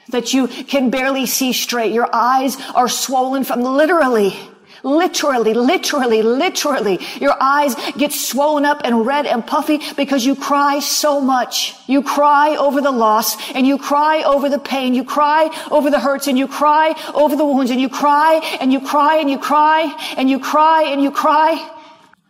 that 0.09 0.33
you 0.33 0.47
can 0.47 0.89
barely 0.89 1.25
see 1.25 1.53
straight. 1.53 1.93
Your 1.93 2.09
eyes 2.13 2.57
are 2.75 2.89
swollen 2.89 3.43
from 3.43 3.61
literally 3.61 4.35
Literally, 4.83 5.53
literally, 5.53 6.21
literally. 6.21 6.99
Your 7.21 7.35
eyes 7.41 7.73
get 7.97 8.11
swollen 8.11 8.65
up 8.65 8.81
and 8.83 9.05
red 9.05 9.25
and 9.25 9.47
puffy 9.47 9.79
because 9.95 10.25
you 10.25 10.35
cry 10.35 10.79
so 10.79 11.21
much. 11.21 11.75
You 11.87 12.03
cry 12.03 12.57
over 12.57 12.81
the 12.81 12.91
loss 12.91 13.37
and 13.51 13.65
you 13.65 13.77
cry 13.77 14.23
over 14.23 14.49
the 14.49 14.59
pain. 14.59 14.93
You 14.93 15.05
cry 15.05 15.49
over 15.71 15.89
the 15.89 16.01
hurts 16.01 16.27
and 16.27 16.37
you 16.37 16.49
cry 16.49 16.93
over 17.15 17.37
the 17.37 17.45
wounds 17.45 17.71
and 17.71 17.79
you 17.79 17.87
cry 17.87 18.41
and 18.59 18.73
you 18.73 18.81
cry 18.81 19.17
and 19.17 19.29
you 19.29 19.39
cry 19.39 20.13
and 20.17 20.29
you 20.29 20.39
cry 20.39 20.83
and 20.83 21.01
you 21.01 21.11
cry. 21.11 21.72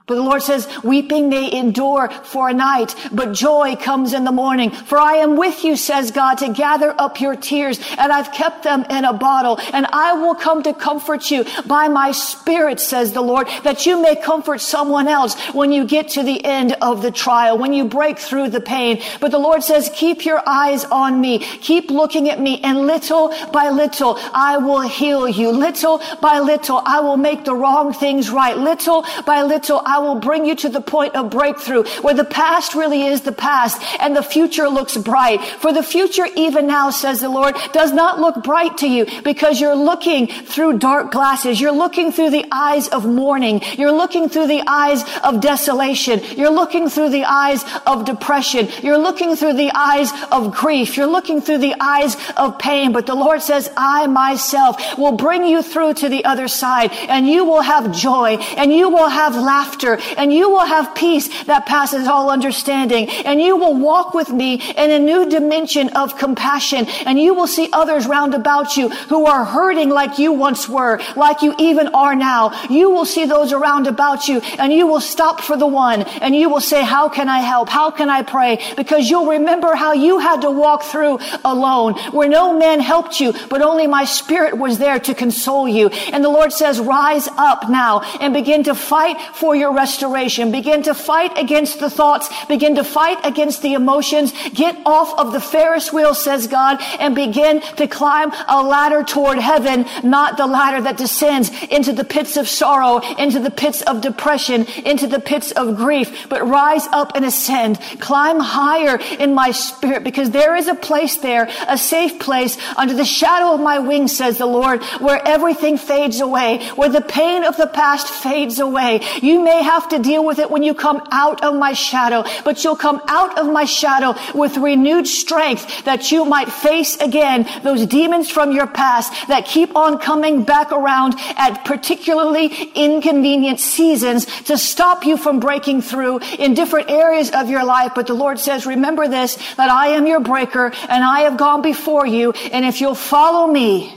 But 0.05 0.15
the 0.15 0.21
Lord 0.21 0.41
says, 0.41 0.67
weeping 0.83 1.29
may 1.29 1.49
endure 1.49 2.09
for 2.09 2.49
a 2.49 2.53
night, 2.53 2.93
but 3.13 3.31
joy 3.31 3.77
comes 3.77 4.11
in 4.11 4.25
the 4.25 4.33
morning. 4.33 4.69
For 4.69 4.99
I 4.99 5.13
am 5.13 5.37
with 5.37 5.63
you, 5.63 5.77
says 5.77 6.11
God, 6.11 6.39
to 6.39 6.51
gather 6.51 6.93
up 6.99 7.21
your 7.21 7.37
tears, 7.37 7.79
and 7.97 8.11
I've 8.11 8.33
kept 8.33 8.63
them 8.63 8.85
in 8.89 9.05
a 9.05 9.13
bottle, 9.13 9.57
and 9.71 9.85
I 9.93 10.11
will 10.11 10.35
come 10.35 10.61
to 10.63 10.73
comfort 10.73 11.31
you 11.31 11.45
by 11.67 11.87
my 11.87 12.11
spirit, 12.11 12.81
says 12.81 13.13
the 13.13 13.21
Lord, 13.21 13.47
that 13.63 13.85
you 13.85 14.01
may 14.01 14.17
comfort 14.17 14.59
someone 14.59 15.07
else 15.07 15.39
when 15.53 15.71
you 15.71 15.85
get 15.85 16.09
to 16.09 16.23
the 16.23 16.43
end 16.43 16.75
of 16.81 17.01
the 17.01 17.11
trial, 17.11 17.57
when 17.57 17.71
you 17.71 17.85
break 17.85 18.19
through 18.19 18.49
the 18.49 18.59
pain. 18.59 19.01
But 19.21 19.31
the 19.31 19.39
Lord 19.39 19.63
says, 19.63 19.89
keep 19.93 20.25
your 20.25 20.43
eyes 20.45 20.83
on 20.83 21.21
me, 21.21 21.39
keep 21.39 21.89
looking 21.89 22.29
at 22.29 22.41
me, 22.41 22.59
and 22.61 22.87
little 22.87 23.33
by 23.53 23.69
little, 23.69 24.19
I 24.33 24.57
will 24.57 24.81
heal 24.81 25.29
you. 25.29 25.49
Little 25.51 26.01
by 26.21 26.39
little, 26.39 26.81
I 26.85 26.99
will 26.99 27.15
make 27.15 27.45
the 27.45 27.55
wrong 27.55 27.93
things 27.93 28.29
right. 28.29 28.57
Little 28.57 29.05
by 29.25 29.43
little, 29.43 29.81
will 29.99 30.19
bring 30.19 30.45
you 30.45 30.55
to 30.55 30.69
the 30.69 30.81
point 30.81 31.15
of 31.15 31.29
breakthrough 31.29 31.83
where 32.01 32.13
the 32.13 32.23
past 32.23 32.75
really 32.75 33.03
is 33.03 33.21
the 33.21 33.31
past 33.31 33.81
and 33.99 34.15
the 34.15 34.23
future 34.23 34.69
looks 34.69 34.97
bright. 34.97 35.41
For 35.43 35.73
the 35.73 35.83
future 35.83 36.27
even 36.35 36.67
now, 36.67 36.89
says 36.89 37.21
the 37.21 37.29
Lord, 37.29 37.55
does 37.71 37.91
not 37.91 38.19
look 38.19 38.43
bright 38.43 38.77
to 38.77 38.87
you 38.87 39.05
because 39.23 39.59
you're 39.59 39.75
looking 39.75 40.27
through 40.27 40.79
dark 40.79 41.11
glasses. 41.11 41.59
You're 41.59 41.71
looking 41.71 42.11
through 42.11 42.31
the 42.31 42.45
eyes 42.51 42.87
of 42.87 43.05
mourning. 43.05 43.61
You're 43.77 43.91
looking 43.91 44.29
through 44.29 44.47
the 44.47 44.63
eyes 44.67 45.03
of 45.23 45.41
desolation. 45.41 46.21
You're 46.37 46.51
looking 46.51 46.89
through 46.89 47.09
the 47.09 47.25
eyes 47.25 47.63
of 47.85 48.05
depression. 48.05 48.69
You're 48.81 48.97
looking 48.97 49.35
through 49.35 49.53
the 49.53 49.71
eyes 49.73 50.11
of 50.31 50.53
grief. 50.53 50.97
You're 50.97 51.07
looking 51.07 51.41
through 51.41 51.59
the 51.59 51.75
eyes 51.79 52.15
of 52.37 52.59
pain. 52.59 52.91
But 52.91 53.05
the 53.05 53.15
Lord 53.15 53.41
says, 53.41 53.69
I 53.75 54.07
myself 54.07 54.97
will 54.97 55.17
bring 55.17 55.45
you 55.45 55.61
through 55.61 55.95
to 55.95 56.09
the 56.09 56.25
other 56.25 56.47
side 56.47 56.91
and 57.09 57.27
you 57.27 57.43
will 57.45 57.61
have 57.61 57.91
joy 57.91 58.37
and 58.57 58.71
you 58.71 58.89
will 58.89 59.09
have 59.09 59.35
laughter 59.35 59.82
and 59.91 60.33
you 60.33 60.49
will 60.49 60.65
have 60.65 60.95
peace 60.95 61.43
that 61.43 61.65
passes 61.65 62.07
all 62.07 62.29
understanding 62.29 63.09
and 63.25 63.41
you 63.41 63.57
will 63.57 63.75
walk 63.75 64.13
with 64.13 64.29
me 64.29 64.55
in 64.55 64.91
a 64.91 64.99
new 64.99 65.29
dimension 65.29 65.89
of 65.89 66.17
compassion 66.17 66.85
and 67.05 67.19
you 67.19 67.33
will 67.33 67.47
see 67.47 67.69
others 67.73 68.07
round 68.07 68.33
about 68.33 68.77
you 68.77 68.89
who 68.89 69.25
are 69.25 69.45
hurting 69.45 69.89
like 69.89 70.17
you 70.17 70.31
once 70.31 70.69
were, 70.69 70.99
like 71.15 71.41
you 71.41 71.53
even 71.59 71.87
are 71.89 72.15
now. 72.15 72.51
You 72.69 72.89
will 72.89 73.05
see 73.05 73.25
those 73.25 73.51
around 73.51 73.87
about 73.87 74.27
you 74.27 74.39
and 74.59 74.71
you 74.71 74.87
will 74.87 75.01
stop 75.01 75.41
for 75.41 75.57
the 75.57 75.67
one 75.67 76.03
and 76.03 76.35
you 76.35 76.49
will 76.49 76.61
say, 76.61 76.83
how 76.83 77.09
can 77.09 77.27
I 77.29 77.39
help? 77.39 77.69
How 77.69 77.91
can 77.91 78.09
I 78.09 78.21
pray? 78.21 78.59
Because 78.77 79.09
you'll 79.09 79.27
remember 79.27 79.75
how 79.75 79.93
you 79.93 80.19
had 80.19 80.41
to 80.41 80.51
walk 80.51 80.83
through 80.83 81.19
alone 81.43 81.95
where 82.11 82.29
no 82.29 82.57
man 82.57 82.79
helped 82.79 83.19
you, 83.19 83.33
but 83.49 83.61
only 83.61 83.87
my 83.87 84.05
spirit 84.05 84.57
was 84.57 84.77
there 84.77 84.99
to 84.99 85.13
console 85.13 85.67
you. 85.67 85.89
And 85.89 86.23
the 86.23 86.29
Lord 86.29 86.53
says, 86.53 86.79
rise 86.79 87.27
up 87.37 87.69
now 87.69 88.01
and 88.19 88.33
begin 88.33 88.63
to 88.63 88.75
fight 88.75 89.19
for 89.33 89.55
your 89.55 89.72
restoration. 89.73 90.51
Begin 90.51 90.83
to 90.83 90.93
fight 90.93 91.37
against 91.37 91.79
the 91.79 91.89
thoughts. 91.89 92.29
Begin 92.45 92.75
to 92.75 92.83
fight 92.83 93.17
against 93.23 93.61
the 93.61 93.73
emotions. 93.73 94.33
Get 94.53 94.77
off 94.85 95.17
of 95.19 95.33
the 95.33 95.41
Ferris 95.41 95.91
wheel, 95.91 96.13
says 96.13 96.47
God, 96.47 96.77
and 96.99 97.15
begin 97.15 97.61
to 97.77 97.87
climb 97.87 98.31
a 98.47 98.63
ladder 98.63 99.03
toward 99.03 99.39
heaven, 99.39 99.85
not 100.03 100.37
the 100.37 100.47
ladder 100.47 100.81
that 100.81 100.97
descends 100.97 101.49
into 101.69 101.91
the 101.93 102.03
pits 102.03 102.37
of 102.37 102.47
sorrow, 102.47 102.99
into 103.17 103.39
the 103.39 103.51
pits 103.51 103.81
of 103.81 104.01
depression, 104.01 104.65
into 104.85 105.07
the 105.07 105.19
pits 105.19 105.51
of 105.51 105.75
grief, 105.75 106.27
but 106.29 106.47
rise 106.47 106.87
up 106.87 107.13
and 107.15 107.25
ascend. 107.25 107.79
Climb 107.99 108.39
higher 108.39 108.97
in 109.19 109.33
my 109.33 109.51
spirit 109.51 110.03
because 110.03 110.31
there 110.31 110.55
is 110.55 110.67
a 110.67 110.75
place 110.75 111.17
there, 111.17 111.49
a 111.67 111.77
safe 111.77 112.19
place 112.19 112.57
under 112.77 112.93
the 112.93 113.05
shadow 113.05 113.53
of 113.53 113.61
my 113.61 113.79
wings, 113.79 114.15
says 114.15 114.37
the 114.37 114.45
Lord, 114.45 114.83
where 114.99 115.21
everything 115.25 115.77
fades 115.77 116.19
away, 116.19 116.65
where 116.75 116.89
the 116.89 117.01
pain 117.01 117.43
of 117.43 117.57
the 117.57 117.67
past 117.67 118.07
fades 118.07 118.59
away. 118.59 119.01
You 119.21 119.43
may 119.43 119.62
have 119.63 119.89
to 119.89 119.99
deal 119.99 120.23
with 120.23 120.39
it 120.39 120.49
when 120.51 120.63
you 120.63 120.73
come 120.73 121.01
out 121.11 121.43
of 121.43 121.55
my 121.55 121.73
shadow, 121.73 122.23
but 122.45 122.63
you'll 122.63 122.75
come 122.75 123.01
out 123.07 123.37
of 123.37 123.47
my 123.47 123.65
shadow 123.65 124.15
with 124.33 124.57
renewed 124.57 125.07
strength 125.07 125.85
that 125.85 126.11
you 126.11 126.25
might 126.25 126.51
face 126.51 126.97
again 126.97 127.47
those 127.63 127.85
demons 127.85 128.29
from 128.29 128.51
your 128.51 128.67
past 128.67 129.27
that 129.27 129.45
keep 129.45 129.75
on 129.75 129.99
coming 129.99 130.43
back 130.43 130.71
around 130.71 131.15
at 131.37 131.63
particularly 131.65 132.47
inconvenient 132.75 133.59
seasons 133.59 134.25
to 134.43 134.57
stop 134.57 135.05
you 135.05 135.17
from 135.17 135.39
breaking 135.39 135.81
through 135.81 136.19
in 136.39 136.53
different 136.53 136.89
areas 136.89 137.31
of 137.31 137.49
your 137.49 137.63
life. 137.63 137.93
But 137.95 138.07
the 138.07 138.13
Lord 138.13 138.39
says, 138.39 138.65
remember 138.65 139.07
this, 139.07 139.35
that 139.55 139.69
I 139.69 139.87
am 139.89 140.07
your 140.07 140.19
breaker 140.19 140.71
and 140.89 141.03
I 141.03 141.21
have 141.21 141.37
gone 141.37 141.61
before 141.61 142.05
you. 142.05 142.31
And 142.51 142.65
if 142.65 142.81
you'll 142.81 142.95
follow 142.95 143.51
me, 143.51 143.93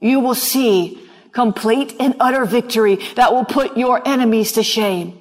you 0.00 0.20
will 0.20 0.34
see 0.34 0.98
complete 1.32 1.94
and 2.00 2.16
utter 2.20 2.44
victory 2.44 2.96
that 3.16 3.32
will 3.32 3.44
put 3.44 3.76
your 3.76 4.06
enemies 4.06 4.52
to 4.52 4.62
shame. 4.62 5.20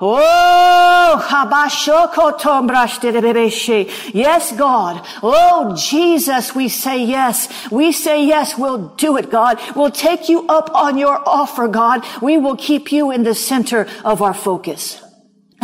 Oh, 0.00 1.24
yes, 4.12 4.56
God. 4.56 5.06
Oh, 5.22 5.76
Jesus, 5.76 6.54
we 6.54 6.68
say 6.68 7.04
yes. 7.04 7.70
We 7.70 7.92
say 7.92 8.26
yes. 8.26 8.58
We'll 8.58 8.88
do 8.96 9.16
it, 9.16 9.30
God. 9.30 9.60
We'll 9.76 9.92
take 9.92 10.28
you 10.28 10.46
up 10.48 10.74
on 10.74 10.98
your 10.98 11.22
offer, 11.26 11.68
God. 11.68 12.04
We 12.20 12.38
will 12.38 12.56
keep 12.56 12.90
you 12.90 13.12
in 13.12 13.22
the 13.22 13.34
center 13.36 13.86
of 14.04 14.20
our 14.20 14.34
focus. 14.34 15.03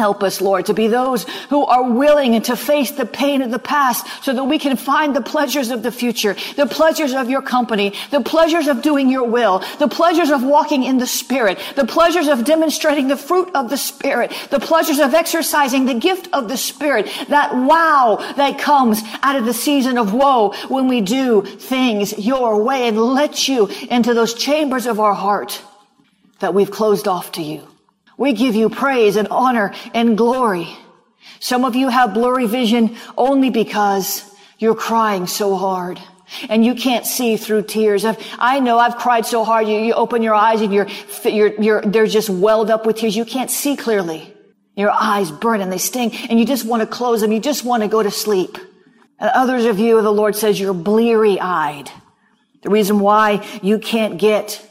Help 0.00 0.22
us, 0.22 0.40
Lord, 0.40 0.64
to 0.64 0.72
be 0.72 0.88
those 0.88 1.24
who 1.50 1.66
are 1.66 1.82
willing 1.82 2.40
to 2.40 2.56
face 2.56 2.90
the 2.90 3.04
pain 3.04 3.42
of 3.42 3.50
the 3.50 3.58
past 3.58 4.06
so 4.24 4.32
that 4.32 4.44
we 4.44 4.58
can 4.58 4.74
find 4.74 5.14
the 5.14 5.20
pleasures 5.20 5.70
of 5.70 5.82
the 5.82 5.92
future, 5.92 6.34
the 6.56 6.64
pleasures 6.64 7.12
of 7.12 7.28
your 7.28 7.42
company, 7.42 7.92
the 8.10 8.22
pleasures 8.22 8.66
of 8.66 8.80
doing 8.80 9.10
your 9.10 9.24
will, 9.24 9.62
the 9.78 9.88
pleasures 9.88 10.30
of 10.30 10.42
walking 10.42 10.84
in 10.84 10.96
the 10.96 11.06
Spirit, 11.06 11.58
the 11.76 11.84
pleasures 11.84 12.28
of 12.28 12.46
demonstrating 12.46 13.08
the 13.08 13.16
fruit 13.16 13.50
of 13.54 13.68
the 13.68 13.76
Spirit, 13.76 14.32
the 14.48 14.58
pleasures 14.58 15.00
of 15.00 15.12
exercising 15.12 15.84
the 15.84 15.92
gift 15.92 16.30
of 16.32 16.48
the 16.48 16.56
Spirit, 16.56 17.06
that 17.28 17.54
wow 17.54 18.16
that 18.38 18.58
comes 18.58 19.02
out 19.22 19.36
of 19.36 19.44
the 19.44 19.52
season 19.52 19.98
of 19.98 20.14
woe 20.14 20.54
when 20.68 20.88
we 20.88 21.02
do 21.02 21.42
things 21.42 22.18
your 22.18 22.64
way 22.64 22.88
and 22.88 22.98
let 22.98 23.48
you 23.48 23.66
into 23.90 24.14
those 24.14 24.32
chambers 24.32 24.86
of 24.86 24.98
our 24.98 25.12
heart 25.12 25.62
that 26.38 26.54
we've 26.54 26.70
closed 26.70 27.06
off 27.06 27.32
to 27.32 27.42
you. 27.42 27.69
We 28.20 28.34
give 28.34 28.54
you 28.54 28.68
praise 28.68 29.16
and 29.16 29.28
honor 29.28 29.72
and 29.94 30.14
glory. 30.14 30.68
Some 31.38 31.64
of 31.64 31.74
you 31.74 31.88
have 31.88 32.12
blurry 32.12 32.44
vision 32.46 32.98
only 33.16 33.48
because 33.48 34.30
you're 34.58 34.74
crying 34.74 35.26
so 35.26 35.56
hard 35.56 35.98
and 36.50 36.62
you 36.62 36.74
can't 36.74 37.06
see 37.06 37.38
through 37.38 37.62
tears. 37.62 38.04
I've, 38.04 38.18
i 38.38 38.60
know 38.60 38.78
I've 38.78 38.98
cried 38.98 39.24
so 39.24 39.42
hard. 39.42 39.66
You, 39.68 39.78
you 39.78 39.94
open 39.94 40.22
your 40.22 40.34
eyes 40.34 40.60
and 40.60 40.70
you're, 40.70 40.86
you're, 41.24 41.62
you're, 41.62 41.80
they're 41.80 42.06
just 42.06 42.28
welled 42.28 42.70
up 42.70 42.84
with 42.84 42.96
tears. 42.96 43.16
You 43.16 43.24
can't 43.24 43.50
see 43.50 43.74
clearly. 43.74 44.36
Your 44.76 44.90
eyes 44.90 45.30
burn 45.30 45.62
and 45.62 45.72
they 45.72 45.78
sting 45.78 46.14
and 46.28 46.38
you 46.38 46.44
just 46.44 46.66
want 46.66 46.82
to 46.82 46.86
close 46.86 47.22
them. 47.22 47.32
You 47.32 47.40
just 47.40 47.64
want 47.64 47.84
to 47.84 47.88
go 47.88 48.02
to 48.02 48.10
sleep. 48.10 48.58
And 49.18 49.30
others 49.30 49.64
of 49.64 49.78
you, 49.78 50.02
the 50.02 50.12
Lord 50.12 50.36
says 50.36 50.60
you're 50.60 50.74
bleary 50.74 51.40
eyed. 51.40 51.90
The 52.60 52.68
reason 52.68 53.00
why 53.00 53.48
you 53.62 53.78
can't 53.78 54.18
get 54.18 54.69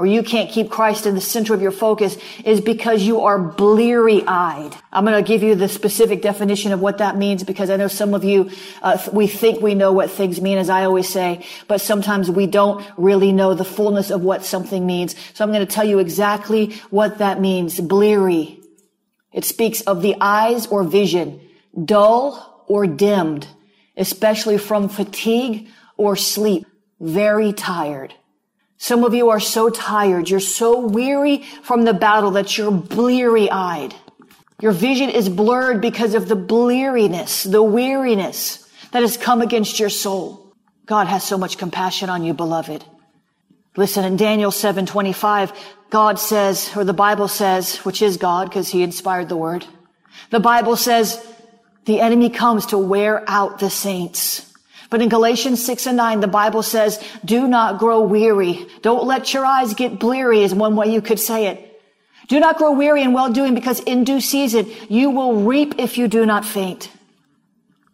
or 0.00 0.06
you 0.06 0.22
can't 0.22 0.50
keep 0.50 0.70
Christ 0.70 1.04
in 1.04 1.14
the 1.14 1.20
center 1.20 1.52
of 1.52 1.60
your 1.60 1.70
focus 1.70 2.16
is 2.42 2.62
because 2.62 3.02
you 3.02 3.20
are 3.20 3.38
bleary 3.38 4.22
eyed. 4.26 4.74
I'm 4.90 5.04
going 5.04 5.22
to 5.22 5.28
give 5.28 5.42
you 5.42 5.54
the 5.54 5.68
specific 5.68 6.22
definition 6.22 6.72
of 6.72 6.80
what 6.80 6.96
that 6.98 7.18
means 7.18 7.44
because 7.44 7.68
I 7.68 7.76
know 7.76 7.86
some 7.86 8.14
of 8.14 8.24
you, 8.24 8.50
uh, 8.80 8.96
we 9.12 9.26
think 9.26 9.60
we 9.60 9.74
know 9.74 9.92
what 9.92 10.10
things 10.10 10.40
mean, 10.40 10.56
as 10.56 10.70
I 10.70 10.86
always 10.86 11.06
say, 11.06 11.44
but 11.68 11.82
sometimes 11.82 12.30
we 12.30 12.46
don't 12.46 12.82
really 12.96 13.30
know 13.30 13.52
the 13.52 13.62
fullness 13.62 14.10
of 14.10 14.22
what 14.22 14.42
something 14.42 14.86
means. 14.86 15.14
So 15.34 15.44
I'm 15.44 15.52
going 15.52 15.66
to 15.66 15.70
tell 15.70 15.84
you 15.84 15.98
exactly 15.98 16.70
what 16.88 17.18
that 17.18 17.38
means. 17.38 17.78
Bleary. 17.78 18.58
It 19.34 19.44
speaks 19.44 19.82
of 19.82 20.00
the 20.00 20.16
eyes 20.18 20.66
or 20.66 20.82
vision, 20.82 21.42
dull 21.84 22.64
or 22.68 22.86
dimmed, 22.86 23.46
especially 23.98 24.56
from 24.56 24.88
fatigue 24.88 25.68
or 25.98 26.16
sleep, 26.16 26.64
very 27.00 27.52
tired. 27.52 28.14
Some 28.82 29.04
of 29.04 29.12
you 29.12 29.28
are 29.28 29.40
so 29.40 29.68
tired. 29.68 30.30
You're 30.30 30.40
so 30.40 30.80
weary 30.80 31.42
from 31.62 31.84
the 31.84 31.92
battle 31.92 32.30
that 32.30 32.56
you're 32.56 32.70
bleary 32.70 33.50
eyed. 33.50 33.94
Your 34.58 34.72
vision 34.72 35.10
is 35.10 35.28
blurred 35.28 35.82
because 35.82 36.14
of 36.14 36.28
the 36.28 36.34
bleariness, 36.34 37.44
the 37.44 37.62
weariness 37.62 38.66
that 38.92 39.02
has 39.02 39.18
come 39.18 39.42
against 39.42 39.78
your 39.78 39.90
soul. 39.90 40.54
God 40.86 41.08
has 41.08 41.22
so 41.22 41.36
much 41.36 41.58
compassion 41.58 42.08
on 42.08 42.24
you, 42.24 42.32
beloved. 42.32 42.82
Listen, 43.76 44.02
in 44.06 44.16
Daniel 44.16 44.50
7:25, 44.50 45.52
God 45.90 46.18
says, 46.18 46.70
or 46.74 46.82
the 46.82 46.94
Bible 46.94 47.28
says, 47.28 47.76
which 47.84 48.00
is 48.00 48.16
God 48.16 48.48
because 48.48 48.70
he 48.70 48.82
inspired 48.82 49.28
the 49.28 49.36
word. 49.36 49.66
The 50.30 50.40
Bible 50.40 50.76
says 50.76 51.22
the 51.84 52.00
enemy 52.00 52.30
comes 52.30 52.64
to 52.66 52.78
wear 52.78 53.24
out 53.28 53.58
the 53.58 53.68
saints. 53.68 54.49
But 54.90 55.00
in 55.00 55.08
Galatians 55.08 55.64
6 55.64 55.86
and 55.86 55.96
9, 55.96 56.20
the 56.20 56.26
Bible 56.26 56.64
says, 56.64 57.02
do 57.24 57.46
not 57.46 57.78
grow 57.78 58.00
weary. 58.00 58.66
Don't 58.82 59.06
let 59.06 59.32
your 59.32 59.46
eyes 59.46 59.72
get 59.74 60.00
bleary 60.00 60.42
is 60.42 60.52
one 60.52 60.74
way 60.74 60.92
you 60.92 61.00
could 61.00 61.20
say 61.20 61.46
it. 61.46 61.80
Do 62.26 62.38
not 62.38 62.58
grow 62.58 62.72
weary 62.72 63.02
in 63.02 63.12
well 63.12 63.32
doing 63.32 63.54
because 63.54 63.80
in 63.80 64.04
due 64.04 64.20
season 64.20 64.70
you 64.88 65.10
will 65.10 65.42
reap 65.42 65.76
if 65.78 65.96
you 65.96 66.08
do 66.08 66.26
not 66.26 66.44
faint. 66.44 66.90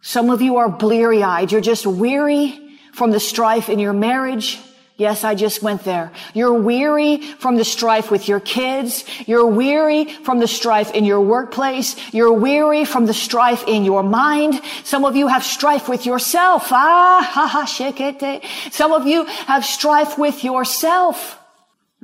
Some 0.01 0.29
of 0.29 0.41
you 0.41 0.57
are 0.57 0.69
bleary 0.69 1.23
eyed. 1.23 1.51
You're 1.51 1.61
just 1.61 1.85
weary 1.85 2.59
from 2.93 3.11
the 3.11 3.19
strife 3.19 3.69
in 3.69 3.77
your 3.77 3.93
marriage, 3.93 4.59
Yes, 4.97 5.23
I 5.23 5.35
just 5.35 5.61
went 5.61 5.83
there. 5.83 6.11
You're 6.33 6.53
weary 6.53 7.21
from 7.21 7.55
the 7.55 7.63
strife 7.63 8.09
with 8.09 8.27
your 8.27 8.39
kids. 8.39 9.05
You're 9.27 9.45
weary 9.45 10.05
from 10.05 10.39
the 10.39 10.47
strife 10.47 10.91
in 10.91 11.05
your 11.05 11.21
workplace. 11.21 11.95
You're 12.11 12.33
weary 12.33 12.83
from 12.83 13.05
the 13.05 13.13
strife 13.13 13.63
in 13.67 13.85
your 13.85 14.01
mind. 14.01 14.59
Some 14.83 15.05
of 15.05 15.15
you 15.15 15.27
have 15.27 15.43
strife 15.43 15.87
with 15.87 16.07
yourself. 16.07 16.71
Ah, 16.71 17.23
ha, 17.29 17.45
ha, 17.45 17.65
shekete. 17.65 18.43
Some 18.73 18.91
of 18.91 19.05
you 19.05 19.25
have 19.25 19.63
strife 19.63 20.17
with 20.17 20.43
yourself. 20.43 21.37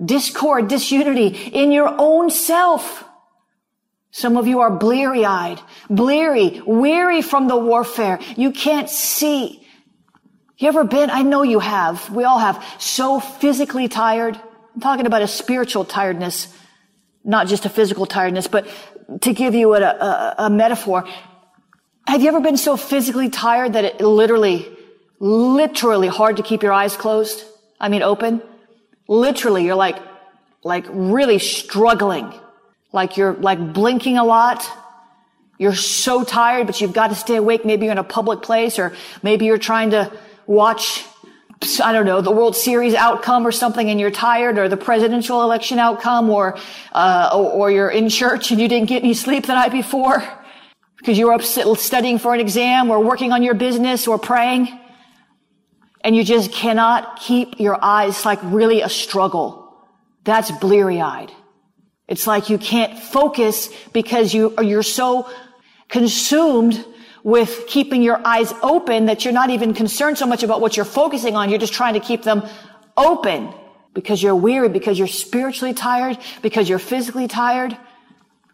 Discord, 0.03 0.67
disunity 0.67 1.29
in 1.29 1.71
your 1.71 1.95
own 1.97 2.29
self. 2.29 3.03
Some 4.11 4.37
of 4.37 4.45
you 4.45 4.59
are 4.59 4.69
bleary 4.69 5.25
eyed, 5.25 5.59
bleary, 5.89 6.61
weary 6.67 7.23
from 7.23 7.47
the 7.47 7.57
warfare. 7.57 8.19
You 8.37 8.51
can't 8.51 8.87
see. 8.87 9.62
You 10.57 10.67
ever 10.67 10.83
been, 10.83 11.09
I 11.09 11.23
know 11.23 11.43
you 11.43 11.59
have, 11.59 12.09
we 12.11 12.23
all 12.25 12.39
have, 12.39 12.63
so 12.77 13.19
physically 13.19 13.87
tired? 13.87 14.39
I'm 14.75 14.81
talking 14.81 15.05
about 15.05 15.21
a 15.21 15.27
spiritual 15.27 15.83
tiredness, 15.83 16.47
not 17.23 17.47
just 17.47 17.65
a 17.65 17.69
physical 17.69 18.05
tiredness, 18.05 18.47
but 18.47 18.67
to 19.21 19.33
give 19.33 19.55
you 19.55 19.73
a, 19.73 19.81
a, 19.81 20.35
a 20.39 20.49
metaphor. 20.49 21.07
Have 22.05 22.21
you 22.21 22.27
ever 22.27 22.39
been 22.39 22.57
so 22.57 22.77
physically 22.77 23.29
tired 23.29 23.73
that 23.73 23.83
it 23.83 24.01
literally, 24.01 24.67
literally 25.19 26.07
hard 26.07 26.37
to 26.37 26.43
keep 26.43 26.61
your 26.61 26.73
eyes 26.73 26.95
closed? 26.95 27.43
I 27.79 27.89
mean, 27.89 28.03
open? 28.03 28.41
Literally, 29.07 29.65
you're 29.65 29.75
like, 29.75 29.97
like 30.63 30.85
really 30.89 31.39
struggling. 31.39 32.31
Like 32.91 33.17
you're 33.17 33.33
like 33.33 33.73
blinking 33.73 34.17
a 34.17 34.23
lot. 34.23 34.65
You're 35.57 35.75
so 35.75 36.23
tired, 36.23 36.67
but 36.67 36.79
you've 36.79 36.93
got 36.93 37.07
to 37.07 37.15
stay 37.15 37.37
awake. 37.37 37.65
Maybe 37.65 37.85
you're 37.85 37.91
in 37.91 37.97
a 37.97 38.03
public 38.03 38.41
place 38.43 38.77
or 38.77 38.95
maybe 39.23 39.45
you're 39.45 39.57
trying 39.57 39.91
to 39.91 40.11
watch, 40.45 41.05
I 41.83 41.93
don't 41.93 42.05
know, 42.05 42.21
the 42.21 42.31
World 42.31 42.55
Series 42.55 42.93
outcome 42.93 43.45
or 43.47 43.51
something 43.51 43.89
and 43.89 43.99
you're 43.99 44.11
tired 44.11 44.57
or 44.57 44.67
the 44.67 44.77
presidential 44.77 45.43
election 45.43 45.79
outcome 45.79 46.29
or, 46.29 46.57
uh, 46.91 47.29
or, 47.33 47.51
or 47.51 47.71
you're 47.71 47.89
in 47.89 48.09
church 48.09 48.51
and 48.51 48.59
you 48.59 48.67
didn't 48.67 48.89
get 48.89 49.03
any 49.03 49.13
sleep 49.13 49.45
the 49.45 49.53
night 49.53 49.71
before 49.71 50.23
because 50.97 51.17
you 51.17 51.27
were 51.27 51.33
up 51.33 51.41
studying 51.41 52.17
for 52.17 52.33
an 52.33 52.39
exam 52.39 52.89
or 52.89 53.03
working 53.03 53.31
on 53.31 53.43
your 53.43 53.53
business 53.53 54.07
or 54.07 54.17
praying 54.17 54.79
and 56.03 56.15
you 56.15 56.23
just 56.23 56.51
cannot 56.51 57.19
keep 57.19 57.59
your 57.59 57.77
eyes 57.81 58.15
it's 58.15 58.25
like 58.25 58.39
really 58.43 58.81
a 58.81 58.89
struggle. 58.89 59.75
That's 60.23 60.51
bleary 60.51 61.01
eyed. 61.01 61.31
It's 62.07 62.27
like 62.27 62.49
you 62.49 62.57
can't 62.57 62.99
focus 62.99 63.69
because 63.93 64.33
you, 64.33 64.53
you're 64.61 64.83
so 64.83 65.29
consumed 65.87 66.85
with 67.23 67.65
keeping 67.67 68.03
your 68.03 68.25
eyes 68.27 68.53
open 68.61 69.05
that 69.05 69.23
you're 69.23 69.33
not 69.33 69.49
even 69.49 69.73
concerned 69.73 70.17
so 70.17 70.25
much 70.25 70.43
about 70.43 70.61
what 70.61 70.75
you're 70.75 70.85
focusing 70.85 71.35
on. 71.35 71.49
You're 71.49 71.59
just 71.59 71.73
trying 71.73 71.93
to 71.93 71.99
keep 71.99 72.23
them 72.23 72.43
open 72.97 73.53
because 73.93 74.21
you're 74.21 74.35
weary, 74.35 74.69
because 74.69 74.99
you're 74.99 75.07
spiritually 75.07 75.73
tired, 75.73 76.17
because 76.41 76.67
you're 76.67 76.79
physically 76.79 77.27
tired. 77.27 77.77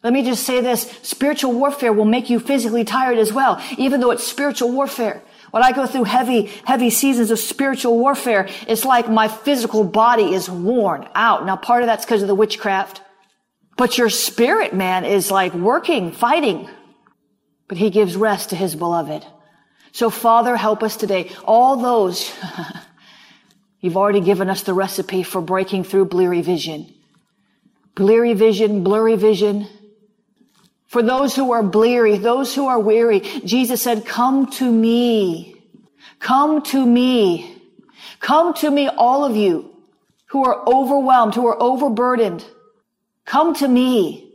Let 0.04 0.14
me 0.14 0.24
just 0.24 0.44
say 0.44 0.62
this. 0.62 0.84
Spiritual 1.02 1.54
warfare 1.54 1.92
will 1.92 2.06
make 2.06 2.30
you 2.30 2.40
physically 2.40 2.86
tired 2.86 3.18
as 3.18 3.34
well, 3.34 3.62
even 3.78 4.00
though 4.00 4.12
it's 4.12 4.26
spiritual 4.26 4.72
warfare. 4.72 5.22
When 5.52 5.64
I 5.64 5.72
go 5.72 5.88
through 5.88 6.04
heavy, 6.04 6.46
heavy 6.64 6.90
seasons 6.90 7.32
of 7.32 7.40
spiritual 7.40 7.98
warfare, 7.98 8.48
it's 8.68 8.86
like 8.86 9.10
my 9.10 9.28
physical 9.28 9.84
body 9.84 10.34
is 10.34 10.50
worn 10.50 11.10
out. 11.16 11.46
Now 11.46 11.56
part 11.56 11.82
of 11.82 11.88
that's 11.88 12.06
because 12.06 12.22
of 12.22 12.28
the 12.28 12.36
witchcraft. 12.36 13.02
But 13.76 13.98
your 13.98 14.10
spirit, 14.10 14.74
man, 14.74 15.06
is 15.06 15.32
like 15.32 15.54
working, 15.54 16.12
fighting, 16.12 16.70
but 17.70 17.78
he 17.78 17.90
gives 17.92 18.18
rest 18.18 18.50
to 18.50 18.58
his 18.58 18.76
beloved. 18.76 19.26
So 19.94 20.10
Father, 20.10 20.58
help 20.58 20.84
us 20.84 20.98
today. 20.98 21.32
All 21.46 21.78
those, 21.78 22.30
you've 23.80 23.96
already 23.96 24.20
given 24.20 24.50
us 24.50 24.64
the 24.64 24.74
recipe 24.74 25.24
for 25.24 25.40
breaking 25.40 25.86
through 25.86 26.06
bleary 26.06 26.42
vision. 26.42 26.94
bleary 27.96 28.34
vision, 28.34 28.84
blurry 28.84 29.16
vision. 29.16 29.68
For 30.88 31.04
those 31.04 31.36
who 31.36 31.52
are 31.52 31.62
bleary, 31.62 32.18
those 32.18 32.56
who 32.56 32.66
are 32.68 32.80
weary, 32.80 33.20
Jesus 33.46 33.82
said, 33.82 34.06
come 34.06 34.50
to 34.54 34.70
me. 34.70 35.56
Come 36.18 36.64
to 36.64 36.84
me. 36.84 37.56
Come 38.20 38.56
to 38.56 38.72
me, 38.72 38.88
all 38.88 39.24
of 39.24 39.36
you 39.36 39.76
who 40.28 40.44
are 40.44 40.68
overwhelmed, 40.68 41.36
who 41.36 41.46
are 41.48 41.62
overburdened. 41.62 42.44
Come 43.26 43.54
to 43.56 43.68
me 43.68 44.29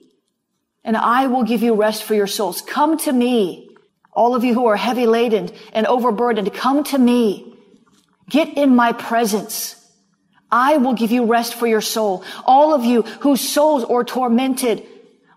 and 0.84 0.96
I 0.96 1.26
will 1.26 1.44
give 1.44 1.62
you 1.62 1.74
rest 1.74 2.04
for 2.04 2.14
your 2.14 2.26
souls. 2.26 2.62
Come 2.62 2.98
to 2.98 3.12
me. 3.12 3.70
All 4.12 4.34
of 4.34 4.44
you 4.44 4.54
who 4.54 4.66
are 4.66 4.76
heavy 4.76 5.06
laden 5.06 5.50
and 5.72 5.86
overburdened, 5.86 6.52
come 6.54 6.84
to 6.84 6.98
me. 6.98 7.56
Get 8.28 8.56
in 8.56 8.76
my 8.76 8.92
presence. 8.92 9.74
I 10.50 10.76
will 10.76 10.94
give 10.94 11.10
you 11.10 11.24
rest 11.24 11.54
for 11.54 11.66
your 11.66 11.80
soul. 11.80 12.22
All 12.44 12.74
of 12.74 12.84
you 12.84 13.02
whose 13.02 13.40
souls 13.40 13.82
are 13.84 14.04
tormented 14.04 14.86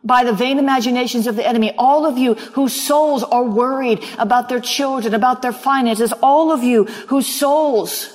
by 0.04 0.24
the 0.24 0.32
vain 0.32 0.60
imaginations 0.60 1.28
of 1.28 1.36
the 1.36 1.46
enemy, 1.46 1.74
all 1.78 2.06
of 2.06 2.18
you 2.18 2.36
whose 2.36 2.74
souls 2.74 3.24
are 3.24 3.44
worried 3.44 4.04
about 4.20 4.48
their 4.48 4.60
children, 4.62 5.14
about 5.14 5.42
their 5.42 5.52
finances, 5.52 6.14
all 6.22 6.52
of 6.52 6.64
you 6.64 6.84
whose 6.84 7.28
souls 7.28 8.10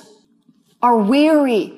are 0.81 0.97
weary 0.97 1.77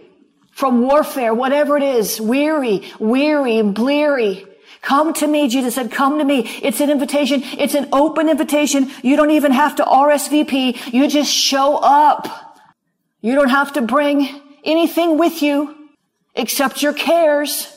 from 0.51 0.81
warfare, 0.81 1.33
whatever 1.33 1.75
it 1.75 1.83
is, 1.83 2.21
weary, 2.21 2.89
weary, 2.97 3.61
bleary. 3.61 4.45
Come 4.86 5.13
to 5.15 5.26
me, 5.26 5.48
Jesus 5.48 5.74
said, 5.74 5.91
come 5.91 6.19
to 6.19 6.24
me. 6.24 6.48
It's 6.62 6.80
an 6.80 6.91
invitation. 6.91 7.41
It's 7.58 7.74
an 7.74 7.89
open 7.91 8.30
invitation. 8.30 8.91
You 9.02 9.15
don't 9.15 9.32
even 9.32 9.52
have 9.52 9.78
to 9.78 9.84
RSVP. 9.84 10.93
You 10.93 11.08
just 11.08 11.34
show 11.34 11.78
up. 11.78 12.62
You 13.19 13.34
don't 13.34 13.50
have 13.50 13.74
to 13.74 13.82
bring 13.82 14.30
anything 14.63 15.17
with 15.17 15.41
you 15.41 15.89
except 16.36 16.84
your 16.84 16.93
cares. 16.93 17.67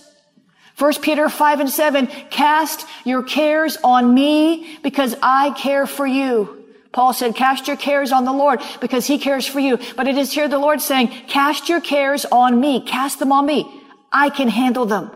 1 0.77 1.01
Peter 1.01 1.31
5 1.31 1.61
and 1.61 1.71
7, 1.71 2.09
cast 2.29 2.87
your 3.05 3.23
cares 3.23 3.79
on 3.83 4.13
me 4.13 4.79
because 4.83 5.17
I 5.23 5.53
care 5.53 5.87
for 5.87 6.07
you. 6.07 6.63
Paul 6.93 7.15
said, 7.15 7.35
cast 7.35 7.69
your 7.69 7.79
cares 7.79 8.13
on 8.13 8.27
the 8.27 8.35
Lord 8.35 8.61
because 8.83 9.07
he 9.07 9.17
cares 9.17 9.47
for 9.47 9.61
you. 9.61 9.79
But 9.97 10.09
it 10.09 10.19
is 10.19 10.31
here 10.31 10.47
the 10.47 10.59
Lord 10.59 10.83
saying, 10.83 11.09
cast 11.27 11.71
your 11.71 11.81
cares 11.81 12.27
on 12.27 12.61
me. 12.61 12.83
Cast 12.83 13.19
them 13.19 13.33
on 13.33 13.47
me. 13.47 13.67
I 14.13 14.29
can 14.29 14.49
handle 14.49 14.85
them. 14.85 15.11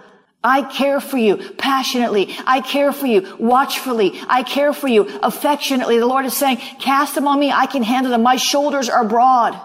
I 0.45 0.63
care 0.63 1.01
for 1.01 1.19
you 1.19 1.37
passionately. 1.37 2.35
I 2.47 2.61
care 2.61 2.93
for 2.93 3.07
you 3.07 3.37
watchfully. 3.39 4.21
I 4.29 4.43
care 4.43 4.73
for 4.73 4.89
you 4.89 5.09
affectionately. 5.23 5.99
The 5.99 6.07
Lord 6.07 6.25
is 6.25 6.37
saying, 6.37 6.57
cast 6.81 7.15
them 7.15 7.29
on 7.29 7.39
me. 7.39 7.53
I 7.53 7.67
can 7.67 7.83
handle 7.83 8.11
them. 8.11 8.23
My 8.23 8.37
shoulders 8.37 8.89
are 8.89 9.05
broad. 9.05 9.61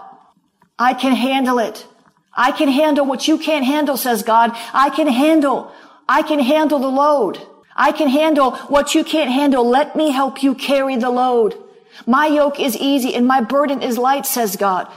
I 0.78 0.94
can 0.94 1.14
handle 1.14 1.58
it. 1.58 1.84
I 2.32 2.52
can 2.52 2.68
handle 2.68 3.04
what 3.04 3.26
you 3.26 3.38
can't 3.38 3.64
handle, 3.64 3.96
says 3.96 4.22
God. 4.22 4.52
I 4.72 4.90
can 4.90 5.08
handle, 5.08 5.72
I 6.08 6.22
can 6.22 6.38
handle 6.38 6.78
the 6.78 6.88
load. 6.88 7.44
I 7.74 7.90
can 7.90 8.08
handle 8.08 8.52
what 8.68 8.94
you 8.94 9.02
can't 9.02 9.30
handle. 9.30 9.68
Let 9.68 9.96
me 9.96 10.10
help 10.10 10.42
you 10.42 10.54
carry 10.54 10.96
the 10.96 11.10
load. 11.10 11.56
My 12.06 12.26
yoke 12.26 12.60
is 12.60 12.76
easy 12.76 13.14
and 13.14 13.26
my 13.26 13.40
burden 13.40 13.82
is 13.82 13.98
light, 13.98 14.26
says 14.26 14.56
God. 14.56 14.90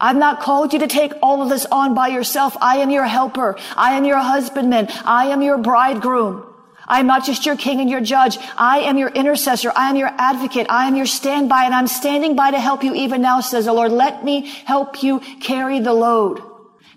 I've 0.00 0.16
not 0.16 0.40
called 0.40 0.72
you 0.72 0.78
to 0.80 0.86
take 0.86 1.12
all 1.22 1.42
of 1.42 1.48
this 1.48 1.66
on 1.66 1.94
by 1.94 2.08
yourself. 2.08 2.56
I 2.60 2.76
am 2.76 2.90
your 2.90 3.04
helper. 3.04 3.56
I 3.76 3.94
am 3.94 4.04
your 4.04 4.18
husbandman. 4.18 4.88
I 5.04 5.26
am 5.26 5.42
your 5.42 5.58
bridegroom. 5.58 6.44
I 6.86 7.00
am 7.00 7.06
not 7.06 7.24
just 7.24 7.44
your 7.44 7.56
king 7.56 7.80
and 7.80 7.90
your 7.90 8.00
judge. 8.00 8.38
I 8.56 8.80
am 8.80 8.96
your 8.96 9.10
intercessor. 9.10 9.72
I 9.74 9.90
am 9.90 9.96
your 9.96 10.08
advocate. 10.16 10.68
I 10.70 10.86
am 10.86 10.96
your 10.96 11.06
standby 11.06 11.64
and 11.64 11.74
I'm 11.74 11.86
standing 11.86 12.34
by 12.34 12.52
to 12.52 12.60
help 12.60 12.82
you 12.82 12.94
even 12.94 13.20
now, 13.20 13.40
says 13.40 13.66
the 13.66 13.72
Lord. 13.72 13.92
Let 13.92 14.24
me 14.24 14.46
help 14.64 15.02
you 15.02 15.20
carry 15.40 15.80
the 15.80 15.92
load. 15.92 16.42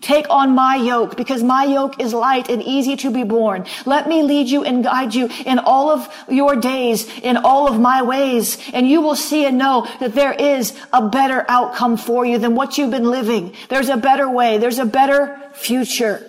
Take 0.01 0.27
on 0.31 0.55
my 0.55 0.75
yoke 0.75 1.15
because 1.15 1.43
my 1.43 1.63
yoke 1.65 2.01
is 2.01 2.11
light 2.13 2.49
and 2.49 2.61
easy 2.63 2.95
to 2.97 3.11
be 3.11 3.23
borne. 3.23 3.65
Let 3.85 4.09
me 4.09 4.23
lead 4.23 4.49
you 4.49 4.63
and 4.63 4.83
guide 4.83 5.13
you 5.13 5.29
in 5.45 5.59
all 5.59 5.91
of 5.91 6.09
your 6.27 6.55
days, 6.55 7.07
in 7.19 7.37
all 7.37 7.67
of 7.67 7.79
my 7.79 8.01
ways. 8.01 8.57
And 8.73 8.89
you 8.89 9.01
will 9.01 9.15
see 9.15 9.45
and 9.45 9.59
know 9.59 9.87
that 9.99 10.15
there 10.15 10.33
is 10.33 10.75
a 10.91 11.07
better 11.07 11.45
outcome 11.47 11.97
for 11.97 12.25
you 12.25 12.39
than 12.39 12.55
what 12.55 12.77
you've 12.77 12.91
been 12.91 13.11
living. 13.11 13.53
There's 13.69 13.89
a 13.89 13.97
better 13.97 14.27
way. 14.27 14.57
There's 14.57 14.79
a 14.79 14.85
better 14.85 15.39
future. 15.53 16.27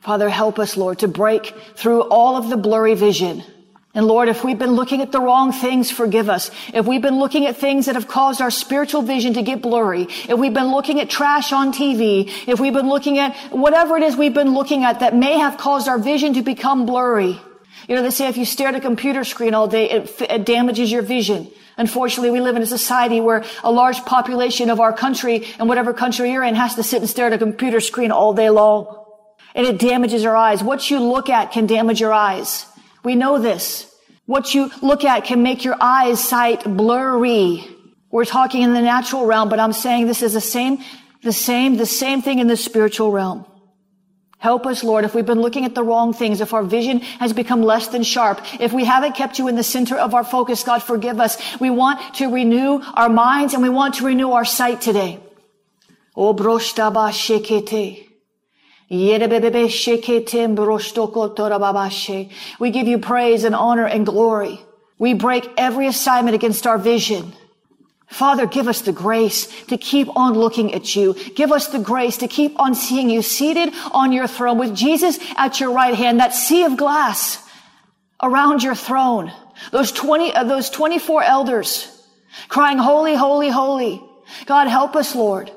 Father, 0.00 0.28
help 0.28 0.58
us, 0.58 0.76
Lord, 0.76 0.98
to 1.00 1.08
break 1.08 1.54
through 1.76 2.02
all 2.02 2.36
of 2.36 2.50
the 2.50 2.56
blurry 2.56 2.94
vision 2.94 3.42
and 3.92 4.06
Lord, 4.06 4.28
if 4.28 4.44
we've 4.44 4.58
been 4.58 4.72
looking 4.72 5.02
at 5.02 5.10
the 5.10 5.20
wrong 5.20 5.50
things, 5.50 5.90
forgive 5.90 6.28
us. 6.28 6.52
If 6.72 6.86
we've 6.86 7.02
been 7.02 7.18
looking 7.18 7.46
at 7.46 7.56
things 7.56 7.86
that 7.86 7.96
have 7.96 8.06
caused 8.06 8.40
our 8.40 8.50
spiritual 8.50 9.02
vision 9.02 9.34
to 9.34 9.42
get 9.42 9.62
blurry, 9.62 10.02
if 10.02 10.38
we've 10.38 10.54
been 10.54 10.70
looking 10.70 11.00
at 11.00 11.10
trash 11.10 11.52
on 11.52 11.72
TV, 11.72 12.30
if 12.46 12.60
we've 12.60 12.72
been 12.72 12.88
looking 12.88 13.18
at 13.18 13.36
whatever 13.50 13.96
it 13.96 14.04
is 14.04 14.14
we've 14.14 14.34
been 14.34 14.54
looking 14.54 14.84
at 14.84 15.00
that 15.00 15.16
may 15.16 15.38
have 15.38 15.58
caused 15.58 15.88
our 15.88 15.98
vision 15.98 16.34
to 16.34 16.42
become 16.42 16.86
blurry. 16.86 17.40
You 17.88 17.96
know, 17.96 18.02
they 18.04 18.10
say 18.10 18.28
if 18.28 18.36
you 18.36 18.44
stare 18.44 18.68
at 18.68 18.76
a 18.76 18.80
computer 18.80 19.24
screen 19.24 19.54
all 19.54 19.66
day, 19.66 19.90
it, 19.90 20.22
it 20.22 20.46
damages 20.46 20.92
your 20.92 21.02
vision. 21.02 21.50
Unfortunately, 21.76 22.30
we 22.30 22.40
live 22.40 22.54
in 22.54 22.62
a 22.62 22.66
society 22.66 23.20
where 23.20 23.42
a 23.64 23.72
large 23.72 24.04
population 24.04 24.70
of 24.70 24.78
our 24.78 24.92
country 24.92 25.46
and 25.58 25.68
whatever 25.68 25.92
country 25.92 26.30
you're 26.30 26.44
in 26.44 26.54
has 26.54 26.76
to 26.76 26.84
sit 26.84 27.00
and 27.00 27.10
stare 27.10 27.26
at 27.26 27.32
a 27.32 27.38
computer 27.38 27.80
screen 27.80 28.12
all 28.12 28.34
day 28.34 28.50
long. 28.50 29.04
And 29.56 29.66
it 29.66 29.80
damages 29.80 30.24
our 30.24 30.36
eyes. 30.36 30.62
What 30.62 30.90
you 30.90 31.00
look 31.00 31.28
at 31.28 31.50
can 31.50 31.66
damage 31.66 32.00
your 32.00 32.12
eyes. 32.12 32.66
We 33.04 33.14
know 33.14 33.38
this. 33.38 33.86
What 34.26 34.54
you 34.54 34.70
look 34.82 35.04
at 35.04 35.24
can 35.24 35.42
make 35.42 35.64
your 35.64 35.76
eyes 35.80 36.22
sight 36.22 36.64
blurry. 36.64 37.66
We're 38.10 38.24
talking 38.24 38.62
in 38.62 38.72
the 38.74 38.80
natural 38.82 39.26
realm, 39.26 39.48
but 39.48 39.60
I'm 39.60 39.72
saying 39.72 40.06
this 40.06 40.22
is 40.22 40.34
the 40.34 40.40
same, 40.40 40.78
the 41.22 41.32
same, 41.32 41.76
the 41.76 41.86
same 41.86 42.22
thing 42.22 42.38
in 42.38 42.46
the 42.46 42.56
spiritual 42.56 43.10
realm. 43.12 43.46
Help 44.38 44.64
us, 44.66 44.82
Lord, 44.82 45.04
if 45.04 45.14
we've 45.14 45.26
been 45.26 45.42
looking 45.42 45.66
at 45.66 45.74
the 45.74 45.82
wrong 45.82 46.14
things, 46.14 46.40
if 46.40 46.54
our 46.54 46.62
vision 46.62 47.00
has 47.20 47.32
become 47.32 47.62
less 47.62 47.88
than 47.88 48.02
sharp, 48.02 48.40
if 48.58 48.72
we 48.72 48.84
haven't 48.84 49.14
kept 49.14 49.38
you 49.38 49.48
in 49.48 49.54
the 49.54 49.62
center 49.62 49.96
of 49.96 50.14
our 50.14 50.24
focus, 50.24 50.64
God, 50.64 50.82
forgive 50.82 51.20
us. 51.20 51.36
We 51.60 51.68
want 51.68 52.14
to 52.16 52.32
renew 52.32 52.80
our 52.94 53.10
minds 53.10 53.52
and 53.52 53.62
we 53.62 53.68
want 53.68 53.96
to 53.96 54.06
renew 54.06 54.30
our 54.32 54.46
sight 54.46 54.80
today. 54.80 55.20
Oh, 56.16 56.34
broštaba 56.34 57.12
shekete. 57.12 58.09
We 58.90 59.18
give 62.70 62.88
you 62.88 62.98
praise 62.98 63.44
and 63.44 63.54
honor 63.54 63.86
and 63.86 64.04
glory. 64.04 64.60
We 64.98 65.14
break 65.14 65.48
every 65.56 65.86
assignment 65.86 66.34
against 66.34 66.66
our 66.66 66.76
vision. 66.76 67.32
Father, 68.08 68.46
give 68.46 68.66
us 68.66 68.80
the 68.80 68.92
grace 68.92 69.46
to 69.66 69.78
keep 69.78 70.08
on 70.16 70.34
looking 70.34 70.74
at 70.74 70.96
you. 70.96 71.14
Give 71.36 71.52
us 71.52 71.68
the 71.68 71.78
grace 71.78 72.16
to 72.16 72.26
keep 72.26 72.58
on 72.58 72.74
seeing 72.74 73.08
you 73.08 73.22
seated 73.22 73.72
on 73.92 74.10
your 74.10 74.26
throne 74.26 74.58
with 74.58 74.74
Jesus 74.74 75.20
at 75.36 75.60
your 75.60 75.70
right 75.70 75.94
hand, 75.94 76.18
that 76.18 76.34
sea 76.34 76.64
of 76.64 76.76
glass 76.76 77.48
around 78.20 78.64
your 78.64 78.74
throne. 78.74 79.32
Those 79.70 79.92
20, 79.92 80.34
uh, 80.34 80.42
those 80.44 80.68
24 80.68 81.22
elders 81.22 81.96
crying, 82.48 82.78
holy, 82.78 83.14
holy, 83.14 83.50
holy. 83.50 84.02
God, 84.46 84.66
help 84.66 84.96
us, 84.96 85.14
Lord, 85.14 85.52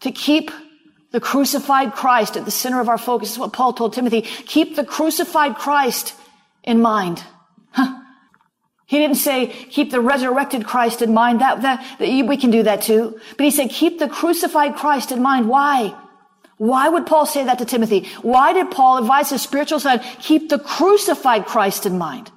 to 0.00 0.10
keep 0.10 0.50
the 1.12 1.20
crucified 1.20 1.92
Christ 1.92 2.36
at 2.36 2.44
the 2.44 2.50
center 2.50 2.80
of 2.80 2.88
our 2.88 2.98
focus. 2.98 3.28
This 3.28 3.34
is 3.34 3.38
what 3.38 3.52
Paul 3.52 3.72
told 3.72 3.92
Timothy. 3.92 4.22
Keep 4.22 4.76
the 4.76 4.84
crucified 4.84 5.56
Christ 5.56 6.14
in 6.62 6.80
mind. 6.80 7.22
Huh. 7.72 7.96
He 8.86 8.98
didn't 8.98 9.16
say 9.16 9.46
keep 9.46 9.90
the 9.90 10.00
resurrected 10.00 10.66
Christ 10.66 11.00
in 11.02 11.14
mind. 11.14 11.40
That, 11.40 11.62
that, 11.62 11.98
that, 11.98 12.26
we 12.26 12.36
can 12.36 12.50
do 12.50 12.64
that 12.64 12.82
too. 12.82 13.20
But 13.36 13.44
he 13.44 13.50
said 13.50 13.70
keep 13.70 13.98
the 13.98 14.08
crucified 14.08 14.74
Christ 14.74 15.12
in 15.12 15.22
mind. 15.22 15.48
Why? 15.48 15.94
Why 16.58 16.88
would 16.88 17.06
Paul 17.06 17.24
say 17.24 17.44
that 17.44 17.58
to 17.58 17.64
Timothy? 17.64 18.08
Why 18.22 18.52
did 18.52 18.70
Paul 18.70 18.98
advise 18.98 19.30
his 19.30 19.42
spiritual 19.42 19.80
son 19.80 20.00
keep 20.18 20.48
the 20.48 20.58
crucified 20.58 21.46
Christ 21.46 21.86
in 21.86 21.98
mind? 21.98 22.30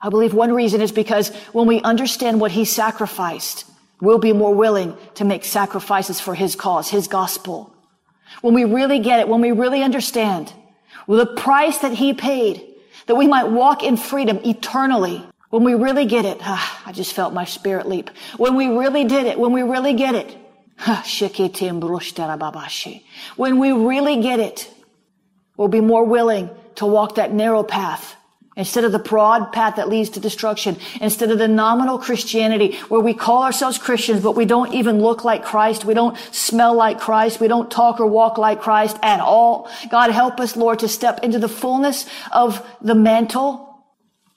I 0.00 0.08
believe 0.08 0.34
one 0.34 0.52
reason 0.52 0.80
is 0.80 0.92
because 0.92 1.28
when 1.52 1.66
we 1.66 1.80
understand 1.82 2.40
what 2.40 2.52
he 2.52 2.64
sacrificed, 2.64 3.66
we'll 4.00 4.18
be 4.18 4.32
more 4.32 4.54
willing 4.54 4.96
to 5.14 5.24
make 5.24 5.44
sacrifices 5.44 6.20
for 6.20 6.34
his 6.34 6.56
cause, 6.56 6.88
his 6.88 7.06
gospel. 7.08 7.74
When 8.40 8.54
we 8.54 8.64
really 8.64 9.00
get 9.00 9.20
it, 9.20 9.28
when 9.28 9.40
we 9.40 9.52
really 9.52 9.82
understand 9.82 10.52
the 11.06 11.26
price 11.26 11.78
that 11.78 11.92
he 11.92 12.12
paid, 12.14 12.64
that 13.06 13.14
we 13.14 13.26
might 13.26 13.44
walk 13.44 13.82
in 13.82 13.96
freedom 13.96 14.38
eternally. 14.44 15.24
When 15.50 15.64
we 15.64 15.74
really 15.74 16.04
get 16.04 16.26
it, 16.26 16.38
ah, 16.42 16.82
I 16.84 16.92
just 16.92 17.14
felt 17.14 17.32
my 17.32 17.46
spirit 17.46 17.88
leap. 17.88 18.10
When 18.36 18.54
we 18.54 18.66
really 18.68 19.04
did 19.04 19.26
it, 19.26 19.38
when 19.38 19.52
we 19.52 19.62
really 19.62 19.94
get 19.94 20.14
it, 20.14 20.36
when 23.36 23.58
we 23.58 23.72
really 23.72 24.20
get 24.22 24.40
it, 24.40 24.70
we'll 25.56 25.68
be 25.68 25.80
more 25.80 26.04
willing 26.04 26.50
to 26.76 26.86
walk 26.86 27.14
that 27.16 27.32
narrow 27.32 27.62
path 27.62 28.14
Instead 28.58 28.82
of 28.82 28.90
the 28.90 28.98
broad 28.98 29.52
path 29.52 29.76
that 29.76 29.88
leads 29.88 30.10
to 30.10 30.18
destruction, 30.18 30.76
instead 31.00 31.30
of 31.30 31.38
the 31.38 31.46
nominal 31.46 31.96
Christianity 31.96 32.76
where 32.88 33.00
we 33.00 33.14
call 33.14 33.44
ourselves 33.44 33.78
Christians, 33.78 34.20
but 34.20 34.34
we 34.34 34.46
don't 34.46 34.74
even 34.74 35.00
look 35.00 35.24
like 35.24 35.44
Christ, 35.44 35.84
we 35.84 35.94
don't 35.94 36.18
smell 36.32 36.74
like 36.74 36.98
Christ, 36.98 37.40
we 37.40 37.46
don't 37.46 37.70
talk 37.70 38.00
or 38.00 38.06
walk 38.08 38.36
like 38.36 38.60
Christ 38.60 38.98
at 39.00 39.20
all. 39.20 39.70
God 39.92 40.10
help 40.10 40.40
us, 40.40 40.56
Lord, 40.56 40.80
to 40.80 40.88
step 40.88 41.20
into 41.22 41.38
the 41.38 41.48
fullness 41.48 42.04
of 42.32 42.66
the 42.80 42.96
mantle 42.96 43.86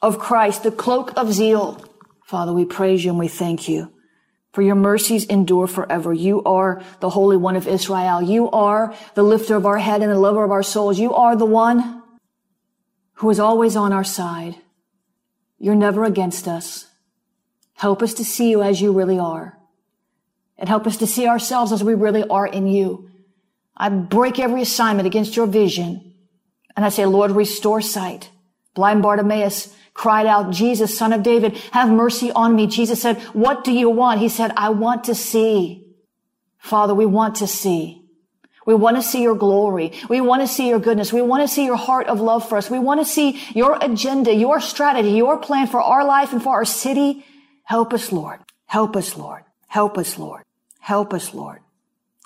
of 0.03 0.19
Christ, 0.19 0.61
the 0.61 0.71
cloak 0.71 1.13
of 1.17 1.33
zeal. 1.33 1.83
Father, 2.23 2.53
we 2.53 2.63
praise 2.63 3.03
you 3.03 3.09
and 3.09 3.19
we 3.19 3.27
thank 3.27 3.67
you. 3.67 3.91
For 4.53 4.61
your 4.61 4.75
mercies 4.75 5.25
endure 5.25 5.65
forever. 5.65 6.13
You 6.13 6.43
are 6.43 6.83
the 6.99 7.09
Holy 7.09 7.37
One 7.37 7.55
of 7.55 7.67
Israel. 7.67 8.21
You 8.21 8.51
are 8.51 8.93
the 9.15 9.23
lifter 9.23 9.55
of 9.55 9.65
our 9.65 9.79
head 9.79 10.03
and 10.03 10.11
the 10.11 10.19
lover 10.19 10.43
of 10.43 10.51
our 10.51 10.61
souls. 10.61 10.99
You 10.99 11.15
are 11.15 11.35
the 11.35 11.45
one 11.45 12.00
who 13.15 13.29
is 13.29 13.39
always 13.39 13.75
on 13.75 13.93
our 13.93 14.03
side. 14.03 14.55
You're 15.57 15.75
never 15.75 16.03
against 16.03 16.47
us. 16.47 16.87
Help 17.73 18.01
us 18.01 18.13
to 18.15 18.25
see 18.25 18.49
you 18.49 18.61
as 18.61 18.81
you 18.81 18.91
really 18.91 19.19
are 19.19 19.57
and 20.61 20.69
help 20.69 20.85
us 20.85 20.97
to 20.97 21.07
see 21.07 21.27
ourselves 21.27 21.71
as 21.71 21.83
we 21.83 21.95
really 21.95 22.23
are 22.27 22.45
in 22.45 22.67
you. 22.67 23.09
I 23.75 23.89
break 23.89 24.37
every 24.37 24.61
assignment 24.61 25.07
against 25.07 25.35
your 25.35 25.47
vision. 25.47 26.13
And 26.75 26.85
I 26.85 26.89
say, 26.89 27.05
Lord, 27.07 27.31
restore 27.31 27.81
sight. 27.81 28.29
Blind 28.75 29.01
Bartimaeus 29.01 29.75
cried 29.95 30.27
out, 30.27 30.51
Jesus, 30.51 30.95
son 30.95 31.13
of 31.13 31.23
David, 31.23 31.57
have 31.71 31.89
mercy 31.89 32.31
on 32.31 32.55
me. 32.55 32.67
Jesus 32.67 33.01
said, 33.01 33.17
what 33.33 33.63
do 33.63 33.71
you 33.71 33.89
want? 33.89 34.19
He 34.19 34.29
said, 34.29 34.53
I 34.55 34.69
want 34.69 35.05
to 35.05 35.15
see. 35.15 35.83
Father, 36.59 36.93
we 36.93 37.07
want 37.07 37.37
to 37.37 37.47
see. 37.47 38.00
We 38.71 38.75
want 38.75 38.95
to 38.95 39.03
see 39.03 39.21
your 39.21 39.35
glory. 39.35 39.91
We 40.07 40.21
want 40.21 40.43
to 40.43 40.47
see 40.47 40.69
your 40.69 40.79
goodness. 40.79 41.11
We 41.11 41.21
want 41.21 41.43
to 41.43 41.47
see 41.53 41.65
your 41.65 41.75
heart 41.75 42.07
of 42.07 42.21
love 42.21 42.47
for 42.47 42.57
us. 42.57 42.69
We 42.69 42.79
want 42.79 43.01
to 43.01 43.05
see 43.05 43.37
your 43.53 43.77
agenda, 43.81 44.33
your 44.33 44.61
strategy, 44.61 45.11
your 45.11 45.37
plan 45.39 45.67
for 45.67 45.81
our 45.81 46.05
life 46.05 46.31
and 46.31 46.41
for 46.41 46.53
our 46.53 46.63
city. 46.63 47.25
Help 47.65 47.93
us, 47.93 48.13
Lord. 48.13 48.39
Help 48.67 48.95
us, 48.95 49.17
Lord. 49.17 49.43
Help 49.67 49.97
us, 49.97 50.17
Lord. 50.17 50.43
Help 50.79 51.13
us, 51.13 51.33
Lord. 51.33 51.59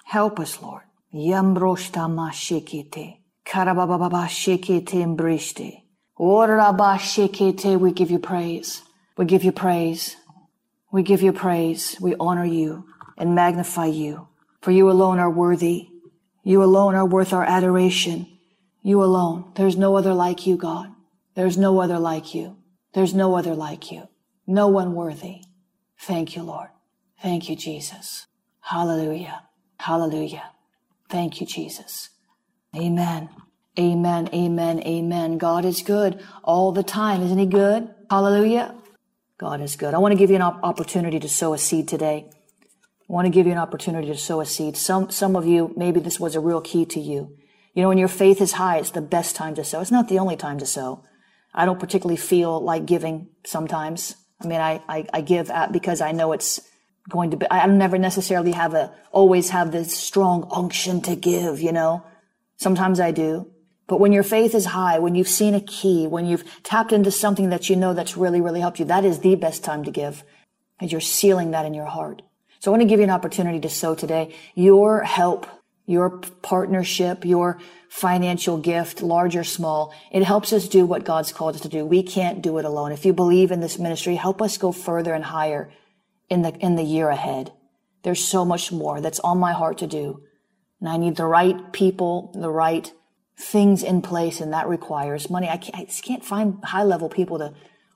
Help 0.04 0.40
us, 0.40 0.62
Lord. 0.62 0.84
Yambroshta 1.12 2.08
ma 2.14 2.30
shekete. 2.30 3.18
Karabababa 3.44 4.28
shekete 4.28 5.04
mbrishte. 5.04 5.82
Oraba. 6.20 7.82
We 7.82 7.92
give 7.92 8.12
you 8.12 8.20
praise. 8.20 8.84
We 9.18 9.26
give 9.26 9.44
you 9.44 9.52
praise. 9.52 10.16
We 10.92 11.02
give 11.02 11.24
you 11.24 11.34
praise. 11.34 11.98
We 12.00 12.14
honor 12.20 12.46
you 12.46 12.86
and 13.18 13.34
magnify 13.34 13.88
you. 13.88 14.28
For 14.62 14.70
you 14.70 14.92
alone 14.92 15.18
are 15.18 15.32
worthy. 15.32 15.90
You 16.46 16.64
alone 16.64 16.94
are 16.94 17.08
worth 17.08 17.34
our 17.34 17.44
adoration. 17.44 18.28
You 18.84 19.04
alone. 19.04 19.52
There's 19.56 19.76
no 19.76 19.98
other 19.98 20.14
like 20.14 20.46
you, 20.46 20.58
God. 20.58 20.94
There's 21.34 21.58
no 21.58 21.82
other 21.82 21.98
like 21.98 22.36
you. 22.36 22.58
There's 22.94 23.16
no 23.16 23.36
other 23.36 23.56
like 23.56 23.92
you. 23.92 24.08
No 24.46 24.68
one 24.68 24.94
worthy. 24.94 25.42
Thank 26.00 26.36
you, 26.36 26.44
Lord. 26.44 26.70
Thank 27.20 27.50
you, 27.50 27.56
Jesus. 27.56 28.28
Hallelujah. 28.62 29.42
Hallelujah. 29.80 30.52
Thank 31.10 31.42
you, 31.42 31.48
Jesus. 31.48 32.12
Amen. 32.76 33.30
Amen. 33.80 34.30
Amen. 34.32 34.80
Amen. 34.82 35.40
God 35.40 35.66
is 35.66 35.82
good 35.82 36.24
all 36.44 36.72
the 36.72 36.84
time. 36.84 37.24
Isn't 37.24 37.40
he 37.40 37.48
good? 37.48 37.90
Hallelujah. 38.12 38.76
God 39.40 39.62
is 39.62 39.76
good. 39.76 39.96
I 39.96 39.98
want 39.98 40.12
to 40.12 40.18
give 40.18 40.30
you 40.30 40.36
an 40.36 40.44
opportunity 40.44 41.20
to 41.20 41.28
sow 41.28 41.56
a 41.56 41.58
seed 41.58 41.88
today. 41.88 42.30
I 43.08 43.14
want 43.14 43.26
to 43.28 43.32
give 43.32 43.46
you 43.46 43.52
an 43.52 43.60
opportunity 43.60 44.08
to 44.08 44.18
sow 44.18 44.42
a 44.42 44.46
seed. 44.46 44.76
Some, 44.76 45.12
some 45.12 45.36
of 45.36 45.46
you, 45.46 45.74
maybe 45.78 46.00
this 46.00 46.20
was 46.20 46.36
a 46.36 46.40
real 46.40 46.62
key 46.62 46.86
to 46.86 47.00
you. 47.00 47.38
You 47.74 47.82
know, 47.82 47.90
when 47.90 47.98
your 47.98 48.08
faith 48.08 48.42
is 48.42 48.54
high, 48.54 48.78
it's 48.78 48.92
the 48.92 49.02
best 49.02 49.36
time 49.36 49.54
to 49.56 49.64
sow. 49.64 49.82
It's 49.82 49.92
not 49.92 50.10
the 50.10 50.20
only 50.20 50.36
time 50.36 50.58
to 50.60 50.66
sow. 50.66 51.04
I 51.54 51.66
don't 51.66 51.80
particularly 51.80 52.18
feel 52.18 52.60
like 52.60 52.86
giving 52.86 53.30
sometimes. 53.46 54.16
I 54.42 54.48
mean, 54.48 54.60
I, 54.60 54.82
I, 54.90 55.06
I 55.14 55.22
give 55.22 55.52
at, 55.52 55.72
because 55.72 56.02
I 56.02 56.14
know 56.14 56.32
it's 56.32 56.62
going 57.08 57.32
to 57.32 57.38
be, 57.38 57.46
I 57.52 57.68
never 57.68 57.98
necessarily 57.98 58.54
have 58.54 58.74
a, 58.74 58.94
always 59.12 59.52
have 59.52 59.72
this 59.72 59.96
strong 59.96 60.48
unction 60.52 61.02
to 61.02 61.16
give, 61.16 61.60
you 61.62 61.72
know. 61.72 62.04
Sometimes 62.58 63.00
I 63.00 63.12
do. 63.12 63.52
But 63.88 64.00
when 64.00 64.14
your 64.14 64.24
faith 64.24 64.56
is 64.56 64.66
high, 64.66 64.98
when 64.98 65.14
you've 65.14 65.28
seen 65.28 65.54
a 65.54 65.62
key, 65.62 66.08
when 66.08 66.26
you've 66.26 66.44
tapped 66.64 66.92
into 66.92 67.12
something 67.12 67.50
that 67.50 67.70
you 67.70 67.76
know 67.76 67.94
that's 67.94 68.18
really, 68.18 68.42
really 68.42 68.62
helped 68.62 68.80
you, 68.80 68.86
that 68.86 69.06
is 69.06 69.20
the 69.20 69.36
best 69.36 69.64
time 69.64 69.84
to 69.84 69.92
give. 69.92 70.24
And 70.80 70.92
you're 70.92 71.02
sealing 71.02 71.52
that 71.52 71.66
in 71.66 71.74
your 71.76 71.86
heart. 71.86 72.24
So 72.66 72.72
I 72.72 72.74
want 72.74 72.82
to 72.82 72.88
give 72.88 73.00
you 73.00 73.04
an 73.04 73.12
opportunity 73.12 73.60
to 73.60 73.70
sow 73.70 73.94
today. 73.94 74.34
Your 74.56 75.04
help, 75.04 75.46
your 75.86 76.10
partnership, 76.42 77.24
your 77.24 77.60
financial 77.90 78.58
gift, 78.58 79.04
large 79.04 79.36
or 79.36 79.44
small, 79.44 79.94
it 80.12 80.24
helps 80.24 80.52
us 80.52 80.68
do 80.68 80.84
what 80.84 81.04
God's 81.04 81.32
called 81.32 81.54
us 81.54 81.62
to 81.62 81.70
do. 81.70 81.86
We 81.86 82.02
can't 82.02 82.42
do 82.42 82.58
it 82.58 82.66
alone. 82.66 82.92
If 82.92 83.06
you 83.06 83.14
believe 83.14 83.52
in 83.52 83.60
this 83.60 83.78
ministry, 83.78 84.16
help 84.16 84.42
us 84.42 84.58
go 84.58 84.72
further 84.72 85.14
and 85.14 85.26
higher 85.26 85.72
in 86.28 86.42
the, 86.42 86.56
in 86.58 86.76
the 86.76 86.82
year 86.82 87.10
ahead. 87.10 87.54
There's 88.02 88.24
so 88.24 88.44
much 88.44 88.72
more 88.72 89.00
that's 89.00 89.20
on 89.20 89.38
my 89.38 89.54
heart 89.54 89.78
to 89.78 89.86
do. 89.86 90.24
And 90.80 90.90
I 90.90 90.98
need 90.98 91.18
the 91.18 91.28
right 91.28 91.72
people, 91.72 92.32
the 92.34 92.50
right 92.50 92.92
things 93.38 93.84
in 93.84 94.02
place, 94.02 94.42
and 94.42 94.54
that 94.54 94.68
requires 94.68 95.30
money. 95.30 95.48
I, 95.48 95.58
can't, 95.58 95.78
I 95.78 95.86
just 95.86 96.04
can't 96.04 96.26
find 96.26 96.66
high 96.66 96.84
level 96.84 97.10
people 97.10 97.38
to 97.38 97.54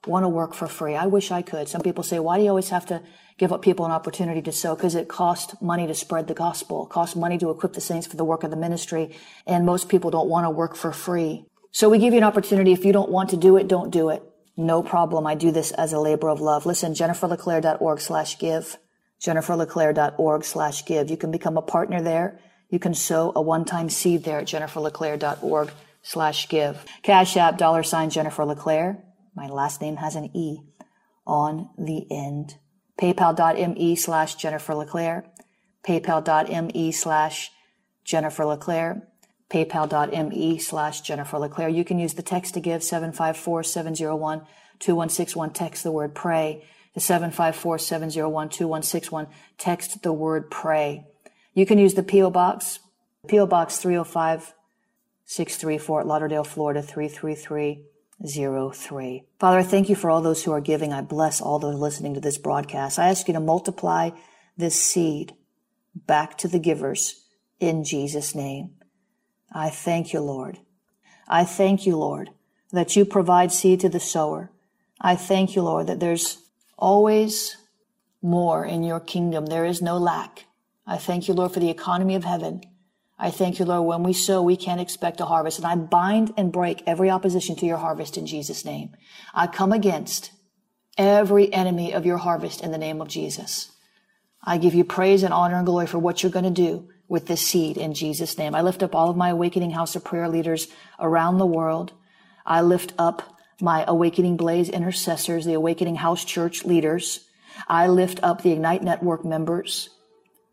want 0.07 0.23
to 0.23 0.29
work 0.29 0.53
for 0.53 0.67
free. 0.67 0.95
I 0.95 1.07
wish 1.07 1.31
I 1.31 1.41
could. 1.41 1.67
Some 1.67 1.81
people 1.81 2.03
say, 2.03 2.19
why 2.19 2.37
do 2.37 2.43
you 2.43 2.49
always 2.49 2.69
have 2.69 2.85
to 2.87 3.01
give 3.37 3.51
up 3.51 3.61
people 3.61 3.85
an 3.85 3.91
opportunity 3.91 4.41
to 4.41 4.51
sow? 4.51 4.75
Because 4.75 4.95
it 4.95 5.07
costs 5.07 5.55
money 5.61 5.87
to 5.87 5.93
spread 5.93 6.27
the 6.27 6.33
gospel. 6.33 6.85
It 6.85 6.89
costs 6.89 7.15
money 7.15 7.37
to 7.37 7.49
equip 7.49 7.73
the 7.73 7.81
saints 7.81 8.07
for 8.07 8.17
the 8.17 8.25
work 8.25 8.43
of 8.43 8.51
the 8.51 8.57
ministry. 8.57 9.15
And 9.45 9.65
most 9.65 9.89
people 9.89 10.11
don't 10.11 10.29
want 10.29 10.45
to 10.45 10.49
work 10.49 10.75
for 10.75 10.91
free. 10.91 11.45
So 11.71 11.89
we 11.89 11.99
give 11.99 12.13
you 12.13 12.19
an 12.19 12.23
opportunity. 12.23 12.71
If 12.71 12.85
you 12.85 12.93
don't 12.93 13.11
want 13.11 13.29
to 13.31 13.37
do 13.37 13.57
it, 13.57 13.67
don't 13.67 13.91
do 13.91 14.09
it. 14.09 14.23
No 14.57 14.81
problem. 14.83 15.27
I 15.27 15.35
do 15.35 15.51
this 15.51 15.71
as 15.71 15.93
a 15.93 15.99
labor 15.99 16.29
of 16.29 16.41
love. 16.41 16.65
Listen, 16.65 16.93
jenniferleclaire.org 16.93 18.01
slash 18.01 18.39
give. 18.39 18.77
jenniferleclaire.org 19.21 20.43
slash 20.43 20.85
give. 20.85 21.09
You 21.09 21.17
can 21.17 21.31
become 21.31 21.57
a 21.57 21.61
partner 21.61 22.01
there. 22.01 22.39
You 22.69 22.79
can 22.79 22.93
sow 22.93 23.31
a 23.35 23.41
one-time 23.41 23.89
seed 23.89 24.23
there 24.23 24.39
at 24.39 24.47
jenniferleclaire.org 24.47 25.71
slash 26.01 26.49
give. 26.49 26.85
Cash 27.03 27.37
app, 27.37 27.57
dollar 27.57 27.83
sign 27.83 28.09
Jennifer 28.09 28.45
LeClaire. 28.45 29.03
My 29.35 29.47
last 29.47 29.81
name 29.81 29.97
has 29.97 30.15
an 30.15 30.35
E 30.35 30.61
on 31.25 31.69
the 31.77 32.05
end. 32.11 32.57
PayPal.me 32.99 33.95
slash 33.95 34.35
Jennifer 34.35 34.75
LeClaire. 34.75 35.25
PayPal.me 35.83 36.91
slash 36.91 37.51
Jennifer 38.03 38.45
LeClaire 38.45 39.09
paypal.me 39.49 40.59
slash 40.59 41.01
Jennifer 41.01 41.39
LeClaire. 41.39 41.69
You 41.69 41.83
can 41.83 41.97
use 41.99 42.13
the 42.13 42.21
text 42.21 42.53
to 42.53 42.59
give 42.59 42.81
754-701-2161. 42.81 45.53
Text 45.53 45.83
the 45.83 45.91
word 45.91 46.13
pray 46.15 46.63
to 46.93 46.99
754-701-2161. 46.99 49.27
Text 49.57 50.03
the 50.03 50.13
word 50.13 50.51
pray. 50.51 51.07
You 51.53 51.65
can 51.65 51.79
use 51.79 51.95
the 51.95 52.03
P.O. 52.03 52.29
Box, 52.29 52.79
P.O. 53.27 53.47
Box 53.47 53.77
305 53.77 54.53
634 55.25 56.05
Lauderdale, 56.05 56.43
Florida 56.43 56.83
33303. 58.21 59.23
Father, 59.39 59.59
I 59.59 59.63
thank 59.63 59.89
you 59.89 59.95
for 59.95 60.09
all 60.09 60.21
those 60.21 60.43
who 60.43 60.51
are 60.51 60.61
giving. 60.61 60.91
I 60.91 61.01
bless 61.01 61.41
all 61.41 61.59
those 61.59 61.79
listening 61.79 62.13
to 62.15 62.19
this 62.19 62.37
broadcast. 62.37 62.99
I 62.99 63.09
ask 63.09 63.27
you 63.27 63.33
to 63.33 63.39
multiply 63.39 64.11
this 64.57 64.75
seed 64.75 65.33
back 65.95 66.37
to 66.39 66.47
the 66.47 66.59
givers 66.59 67.25
in 67.59 67.83
Jesus' 67.83 68.35
name. 68.35 68.71
I 69.51 69.69
thank 69.69 70.13
you, 70.13 70.19
Lord. 70.19 70.59
I 71.27 71.45
thank 71.45 71.85
you, 71.85 71.95
Lord, 71.95 72.29
that 72.71 72.95
you 72.95 73.05
provide 73.05 73.51
seed 73.51 73.79
to 73.81 73.89
the 73.89 73.99
sower. 73.99 74.51
I 74.99 75.15
thank 75.15 75.55
you, 75.55 75.61
Lord, 75.61 75.87
that 75.87 75.99
there's 75.99 76.39
always 76.77 77.55
more 78.21 78.65
in 78.65 78.83
your 78.83 78.99
kingdom. 78.99 79.45
There 79.45 79.65
is 79.65 79.81
no 79.81 79.97
lack. 79.97 80.45
I 80.85 80.97
thank 80.97 81.27
you, 81.27 81.33
Lord, 81.33 81.53
for 81.53 81.59
the 81.59 81.69
economy 81.69 82.15
of 82.15 82.25
heaven. 82.25 82.61
I 83.21 83.31
thank 83.31 83.59
you, 83.59 83.65
Lord, 83.65 83.85
when 83.85 84.03
we 84.03 84.13
sow, 84.13 84.41
we 84.41 84.55
can't 84.55 84.79
expect 84.79 85.19
a 85.19 85.25
harvest. 85.25 85.57
And 85.57 85.67
I 85.67 85.75
bind 85.75 86.33
and 86.37 86.53
break 86.53 86.83
every 86.87 87.09
opposition 87.09 87.57
to 87.57 87.65
your 87.65 87.77
harvest 87.77 88.17
in 88.17 88.25
Jesus' 88.25 88.63
name. 88.63 88.95
I 89.33 89.47
come 89.47 89.73
against 89.73 90.31
every 90.97 91.51
enemy 91.53 91.93
of 91.93 92.05
your 92.05 92.17
harvest 92.17 92.61
in 92.61 92.71
the 92.71 92.77
name 92.77 93.01
of 93.01 93.09
Jesus. 93.09 93.73
I 94.41 94.57
give 94.57 94.73
you 94.73 94.85
praise 94.85 95.23
and 95.23 95.33
honor 95.33 95.57
and 95.57 95.65
glory 95.65 95.85
for 95.85 95.99
what 95.99 96.23
you're 96.23 96.31
going 96.31 96.45
to 96.45 96.49
do 96.51 96.87
with 97.09 97.25
this 97.25 97.45
seed 97.45 97.75
in 97.75 97.93
Jesus' 97.93 98.37
name. 98.37 98.55
I 98.55 98.61
lift 98.61 98.81
up 98.83 98.95
all 98.95 99.09
of 99.09 99.17
my 99.17 99.29
Awakening 99.29 99.71
House 99.71 99.97
of 99.97 100.05
Prayer 100.05 100.29
leaders 100.29 100.69
around 100.97 101.39
the 101.39 101.45
world. 101.45 101.91
I 102.45 102.61
lift 102.61 102.93
up 102.97 103.37
my 103.59 103.83
Awakening 103.85 104.37
Blaze 104.37 104.69
intercessors, 104.69 105.43
the 105.43 105.55
Awakening 105.55 105.97
House 105.97 106.23
Church 106.23 106.63
leaders. 106.63 107.25
I 107.67 107.87
lift 107.87 108.21
up 108.23 108.43
the 108.43 108.51
Ignite 108.51 108.81
Network 108.81 109.25
members 109.25 109.89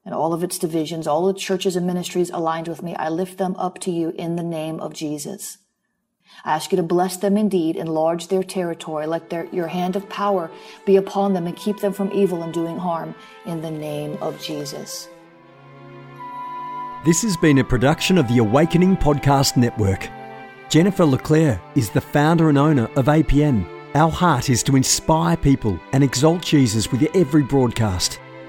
and 0.06 0.14
all 0.14 0.32
of 0.32 0.44
its 0.44 0.56
divisions, 0.56 1.06
all 1.06 1.26
the 1.26 1.38
churches 1.38 1.74
and 1.74 1.86
ministries 1.86 2.30
aligned 2.30 2.68
with 2.68 2.80
me. 2.82 2.94
I 2.94 3.08
lift 3.08 3.36
them 3.36 3.56
up 3.58 3.80
to 3.80 3.90
you 3.90 4.10
in 4.16 4.36
the 4.36 4.42
name 4.44 4.78
of 4.78 4.94
Jesus. 4.94 5.58
I 6.44 6.54
ask 6.54 6.70
you 6.70 6.76
to 6.76 6.82
bless 6.82 7.16
them 7.16 7.36
indeed, 7.36 7.76
enlarge 7.76 8.28
their 8.28 8.44
territory, 8.44 9.06
let 9.06 9.30
their, 9.30 9.46
your 9.46 9.66
hand 9.66 9.96
of 9.96 10.08
power 10.08 10.50
be 10.84 10.96
upon 10.96 11.34
them 11.34 11.46
and 11.46 11.56
keep 11.56 11.80
them 11.80 11.92
from 11.92 12.12
evil 12.12 12.42
and 12.42 12.54
doing 12.54 12.78
harm 12.78 13.14
in 13.46 13.62
the 13.62 13.70
name 13.70 14.16
of 14.20 14.40
Jesus. 14.40 15.08
This 17.04 17.22
has 17.22 17.36
been 17.36 17.58
a 17.58 17.64
production 17.64 18.16
of 18.16 18.28
the 18.28 18.38
Awakening 18.38 18.96
Podcast 18.96 19.56
Network. 19.56 20.08
Jennifer 20.68 21.04
LeClaire 21.04 21.60
is 21.74 21.90
the 21.90 22.00
founder 22.00 22.48
and 22.48 22.58
owner 22.58 22.86
of 22.96 23.06
APN. 23.06 23.66
Our 23.94 24.10
heart 24.10 24.50
is 24.50 24.62
to 24.64 24.76
inspire 24.76 25.36
people 25.36 25.78
and 25.92 26.04
exalt 26.04 26.42
Jesus 26.42 26.90
with 26.90 27.08
every 27.14 27.42
broadcast. 27.42 28.20